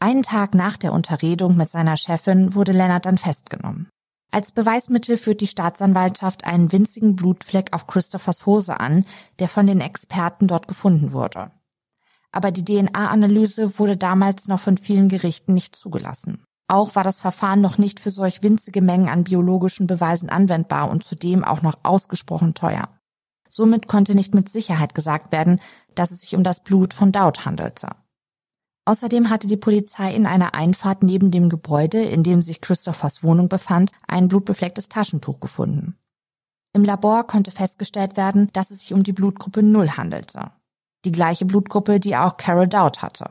Einen 0.00 0.22
Tag 0.22 0.54
nach 0.54 0.78
der 0.78 0.94
Unterredung 0.94 1.56
mit 1.56 1.68
seiner 1.68 1.98
Chefin 1.98 2.54
wurde 2.54 2.72
Lennart 2.72 3.04
dann 3.04 3.18
festgenommen. 3.18 3.90
Als 4.30 4.52
Beweismittel 4.52 5.16
führt 5.16 5.40
die 5.40 5.46
Staatsanwaltschaft 5.46 6.44
einen 6.44 6.70
winzigen 6.70 7.16
Blutfleck 7.16 7.72
auf 7.72 7.86
Christophers 7.86 8.44
Hose 8.44 8.78
an, 8.78 9.06
der 9.38 9.48
von 9.48 9.66
den 9.66 9.80
Experten 9.80 10.48
dort 10.48 10.68
gefunden 10.68 11.12
wurde. 11.12 11.50
Aber 12.30 12.50
die 12.50 12.64
DNA-Analyse 12.64 13.78
wurde 13.78 13.96
damals 13.96 14.48
noch 14.48 14.60
von 14.60 14.76
vielen 14.76 15.08
Gerichten 15.08 15.54
nicht 15.54 15.74
zugelassen. 15.74 16.44
Auch 16.70 16.94
war 16.94 17.04
das 17.04 17.20
Verfahren 17.20 17.62
noch 17.62 17.78
nicht 17.78 17.98
für 17.98 18.10
solch 18.10 18.42
winzige 18.42 18.82
Mengen 18.82 19.08
an 19.08 19.24
biologischen 19.24 19.86
Beweisen 19.86 20.28
anwendbar 20.28 20.90
und 20.90 21.02
zudem 21.02 21.42
auch 21.42 21.62
noch 21.62 21.78
ausgesprochen 21.82 22.52
teuer. 22.52 22.88
Somit 23.48 23.88
konnte 23.88 24.14
nicht 24.14 24.34
mit 24.34 24.50
Sicherheit 24.50 24.94
gesagt 24.94 25.32
werden, 25.32 25.60
dass 25.94 26.10
es 26.10 26.20
sich 26.20 26.36
um 26.36 26.44
das 26.44 26.62
Blut 26.62 26.92
von 26.92 27.12
Dowd 27.12 27.46
handelte. 27.46 27.88
Außerdem 28.88 29.28
hatte 29.28 29.46
die 29.46 29.58
Polizei 29.58 30.14
in 30.14 30.24
einer 30.24 30.54
Einfahrt 30.54 31.02
neben 31.02 31.30
dem 31.30 31.50
Gebäude, 31.50 32.02
in 32.02 32.22
dem 32.22 32.40
sich 32.40 32.62
Christophers 32.62 33.22
Wohnung 33.22 33.50
befand, 33.50 33.90
ein 34.06 34.28
blutbeflecktes 34.28 34.88
Taschentuch 34.88 35.40
gefunden. 35.40 35.98
Im 36.72 36.86
Labor 36.86 37.26
konnte 37.26 37.50
festgestellt 37.50 38.16
werden, 38.16 38.48
dass 38.54 38.70
es 38.70 38.80
sich 38.80 38.94
um 38.94 39.02
die 39.02 39.12
Blutgruppe 39.12 39.62
0 39.62 39.98
handelte. 39.98 40.52
Die 41.04 41.12
gleiche 41.12 41.44
Blutgruppe, 41.44 42.00
die 42.00 42.16
auch 42.16 42.38
Carol 42.38 42.66
Dowd 42.66 43.02
hatte. 43.02 43.28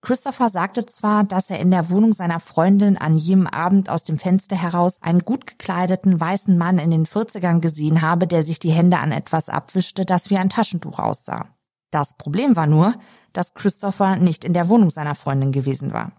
Christopher 0.00 0.48
sagte 0.48 0.86
zwar, 0.86 1.24
dass 1.24 1.50
er 1.50 1.60
in 1.60 1.70
der 1.70 1.90
Wohnung 1.90 2.14
seiner 2.14 2.40
Freundin 2.40 2.96
an 2.96 3.18
jenem 3.18 3.48
Abend 3.48 3.90
aus 3.90 4.02
dem 4.02 4.16
Fenster 4.16 4.56
heraus 4.56 4.96
einen 5.02 5.26
gut 5.26 5.46
gekleideten 5.46 6.18
weißen 6.18 6.56
Mann 6.56 6.78
in 6.78 6.90
den 6.90 7.04
40ern 7.04 7.60
gesehen 7.60 8.00
habe, 8.00 8.26
der 8.26 8.44
sich 8.44 8.60
die 8.60 8.72
Hände 8.72 8.96
an 8.96 9.12
etwas 9.12 9.50
abwischte, 9.50 10.06
das 10.06 10.30
wie 10.30 10.38
ein 10.38 10.48
Taschentuch 10.48 10.98
aussah. 10.98 11.50
Das 11.90 12.14
Problem 12.16 12.56
war 12.56 12.66
nur, 12.66 12.94
dass 13.36 13.54
Christopher 13.54 14.16
nicht 14.16 14.44
in 14.44 14.52
der 14.54 14.68
Wohnung 14.68 14.90
seiner 14.90 15.14
Freundin 15.14 15.52
gewesen 15.52 15.92
war. 15.92 16.12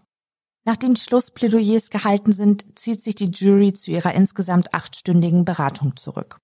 Nachdem 0.64 0.94
die 0.94 1.00
Schlussplädoyers 1.00 1.90
gehalten 1.90 2.32
sind, 2.32 2.78
zieht 2.78 3.02
sich 3.02 3.14
die 3.14 3.30
Jury 3.30 3.72
zu 3.72 3.90
ihrer 3.90 4.14
insgesamt 4.14 4.74
achtstündigen 4.74 5.44
Beratung 5.44 5.96
zurück. 5.96 6.36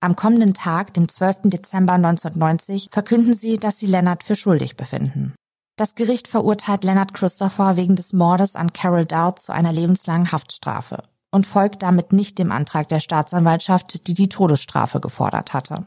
Am 0.00 0.16
kommenden 0.16 0.54
Tag, 0.54 0.94
dem 0.94 1.08
12. 1.08 1.42
Dezember 1.44 1.94
1990, 1.94 2.88
verkünden 2.90 3.34
sie, 3.34 3.58
dass 3.58 3.78
sie 3.78 3.86
Leonard 3.86 4.22
für 4.22 4.36
schuldig 4.36 4.76
befinden. 4.76 5.34
Das 5.76 5.94
Gericht 5.94 6.28
verurteilt 6.28 6.82
Leonard 6.82 7.14
Christopher 7.14 7.76
wegen 7.76 7.94
des 7.94 8.12
Mordes 8.12 8.56
an 8.56 8.72
Carol 8.72 9.06
Dowd 9.06 9.40
zu 9.40 9.52
einer 9.52 9.72
lebenslangen 9.72 10.32
Haftstrafe 10.32 11.04
und 11.30 11.46
folgt 11.46 11.82
damit 11.82 12.12
nicht 12.12 12.38
dem 12.38 12.50
Antrag 12.50 12.88
der 12.88 13.00
Staatsanwaltschaft, 13.00 14.06
die 14.06 14.14
die 14.14 14.28
Todesstrafe 14.28 15.00
gefordert 15.00 15.52
hatte. 15.52 15.86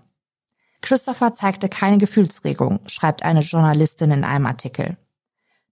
Christopher 0.81 1.33
zeigte 1.33 1.69
keine 1.69 1.97
Gefühlsregung, 1.97 2.79
schreibt 2.87 3.23
eine 3.23 3.41
Journalistin 3.41 4.11
in 4.11 4.23
einem 4.23 4.45
Artikel. 4.45 4.97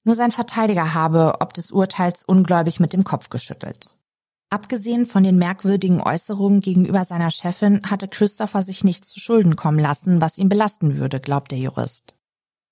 Nur 0.03 0.15
sein 0.15 0.31
Verteidiger 0.31 0.93
habe 0.93 1.35
ob 1.39 1.53
des 1.53 1.71
Urteils 1.71 2.23
ungläubig 2.23 2.79
mit 2.79 2.93
dem 2.93 3.03
Kopf 3.03 3.29
geschüttelt. 3.29 3.97
Abgesehen 4.51 5.05
von 5.05 5.23
den 5.23 5.37
merkwürdigen 5.37 6.01
Äußerungen 6.01 6.61
gegenüber 6.61 7.05
seiner 7.05 7.29
Chefin 7.29 7.81
hatte 7.85 8.07
Christopher 8.07 8.63
sich 8.63 8.83
nichts 8.83 9.09
zu 9.09 9.19
Schulden 9.19 9.55
kommen 9.55 9.77
lassen, 9.77 10.21
was 10.21 10.39
ihn 10.39 10.49
belasten 10.49 10.97
würde, 10.97 11.19
glaubt 11.19 11.51
der 11.51 11.59
Jurist. 11.59 12.15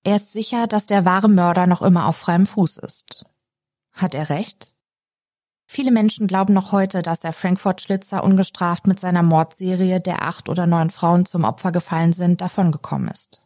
Er 0.02 0.16
ist 0.16 0.32
sicher, 0.32 0.66
dass 0.66 0.86
der 0.86 1.04
wahre 1.04 1.28
Mörder 1.28 1.66
noch 1.66 1.82
immer 1.82 2.06
auf 2.06 2.16
freiem 2.16 2.46
Fuß 2.46 2.78
ist. 2.78 3.26
Hat 3.92 4.14
er 4.14 4.28
recht? 4.28 4.74
Viele 5.70 5.90
Menschen 5.90 6.26
glauben 6.26 6.54
noch 6.54 6.72
heute, 6.72 7.02
dass 7.02 7.20
der 7.20 7.34
Frankfurt-Schlitzer 7.34 8.24
ungestraft 8.24 8.86
mit 8.86 8.98
seiner 8.98 9.22
Mordserie, 9.22 10.00
der 10.00 10.22
acht 10.22 10.48
oder 10.48 10.66
neun 10.66 10.88
Frauen 10.88 11.26
zum 11.26 11.44
Opfer 11.44 11.72
gefallen 11.72 12.14
sind, 12.14 12.40
davongekommen 12.40 13.08
ist. 13.08 13.44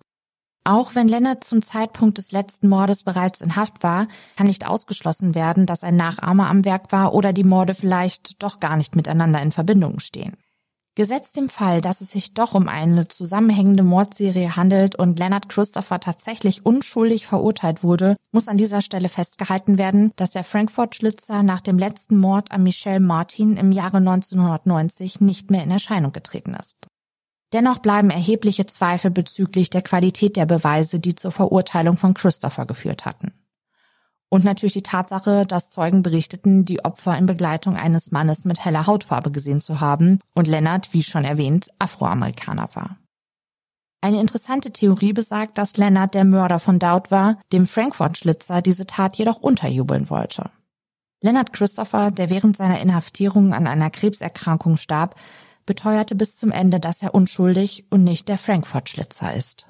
Auch 0.64 0.94
wenn 0.94 1.08
Lennart 1.08 1.42
zum 1.42 1.62
Zeitpunkt 1.62 2.18
des 2.18 2.30
letzten 2.30 2.68
Mordes 2.68 3.02
bereits 3.02 3.40
in 3.40 3.56
Haft 3.56 3.82
war, 3.82 4.06
kann 4.36 4.46
nicht 4.46 4.64
ausgeschlossen 4.64 5.34
werden, 5.34 5.66
dass 5.66 5.82
ein 5.82 5.96
Nachahmer 5.96 6.48
am 6.48 6.64
Werk 6.64 6.92
war 6.92 7.12
oder 7.12 7.32
die 7.32 7.42
Morde 7.42 7.74
vielleicht 7.74 8.40
doch 8.40 8.60
gar 8.60 8.76
nicht 8.76 8.94
miteinander 8.94 9.42
in 9.42 9.50
Verbindung 9.50 9.98
stehen. 9.98 10.36
Gesetzt 10.94 11.36
dem 11.36 11.48
Fall, 11.48 11.80
dass 11.80 12.02
es 12.02 12.10
sich 12.10 12.34
doch 12.34 12.52
um 12.52 12.68
eine 12.68 13.08
zusammenhängende 13.08 13.82
Mordserie 13.82 14.56
handelt 14.56 14.94
und 14.94 15.18
Leonard 15.18 15.48
Christopher 15.48 16.00
tatsächlich 16.00 16.66
unschuldig 16.66 17.26
verurteilt 17.26 17.82
wurde, 17.82 18.16
muss 18.30 18.46
an 18.46 18.58
dieser 18.58 18.82
Stelle 18.82 19.08
festgehalten 19.08 19.78
werden, 19.78 20.12
dass 20.16 20.32
der 20.32 20.44
Frankfurt-Schlitzer 20.44 21.42
nach 21.42 21.62
dem 21.62 21.78
letzten 21.78 22.18
Mord 22.18 22.52
an 22.52 22.62
Michelle 22.62 23.00
Martin 23.00 23.56
im 23.56 23.72
Jahre 23.72 23.96
1990 23.98 25.22
nicht 25.22 25.50
mehr 25.50 25.64
in 25.64 25.70
Erscheinung 25.70 26.12
getreten 26.12 26.52
ist. 26.52 26.76
Dennoch 27.54 27.78
bleiben 27.78 28.10
erhebliche 28.10 28.66
Zweifel 28.66 29.10
bezüglich 29.10 29.70
der 29.70 29.82
Qualität 29.82 30.36
der 30.36 30.46
Beweise, 30.46 31.00
die 31.00 31.14
zur 31.14 31.32
Verurteilung 31.32 31.96
von 31.96 32.12
Christopher 32.12 32.66
geführt 32.66 33.06
hatten. 33.06 33.32
Und 34.32 34.44
natürlich 34.44 34.72
die 34.72 34.82
Tatsache, 34.82 35.44
dass 35.44 35.68
Zeugen 35.68 36.02
berichteten, 36.02 36.64
die 36.64 36.82
Opfer 36.86 37.18
in 37.18 37.26
Begleitung 37.26 37.76
eines 37.76 38.12
Mannes 38.12 38.46
mit 38.46 38.64
heller 38.64 38.86
Hautfarbe 38.86 39.30
gesehen 39.30 39.60
zu 39.60 39.78
haben 39.78 40.20
und 40.34 40.48
Lennart, 40.48 40.94
wie 40.94 41.02
schon 41.02 41.24
erwähnt, 41.24 41.68
Afroamerikaner 41.78 42.70
war. 42.72 42.96
Eine 44.00 44.22
interessante 44.22 44.72
Theorie 44.72 45.12
besagt, 45.12 45.58
dass 45.58 45.76
Lennart 45.76 46.14
der 46.14 46.24
Mörder 46.24 46.58
von 46.60 46.78
Dowd 46.78 47.10
war, 47.10 47.42
dem 47.52 47.66
Frankfurt-Schlitzer 47.66 48.62
diese 48.62 48.86
Tat 48.86 49.18
jedoch 49.18 49.36
unterjubeln 49.36 50.08
wollte. 50.08 50.50
Leonard 51.20 51.52
Christopher, 51.52 52.10
der 52.10 52.30
während 52.30 52.56
seiner 52.56 52.80
Inhaftierung 52.80 53.52
an 53.52 53.66
einer 53.66 53.90
Krebserkrankung 53.90 54.78
starb, 54.78 55.14
beteuerte 55.66 56.14
bis 56.14 56.38
zum 56.38 56.52
Ende, 56.52 56.80
dass 56.80 57.02
er 57.02 57.14
unschuldig 57.14 57.84
und 57.90 58.02
nicht 58.02 58.30
der 58.30 58.38
Frankfurt-Schlitzer 58.38 59.34
ist. 59.34 59.68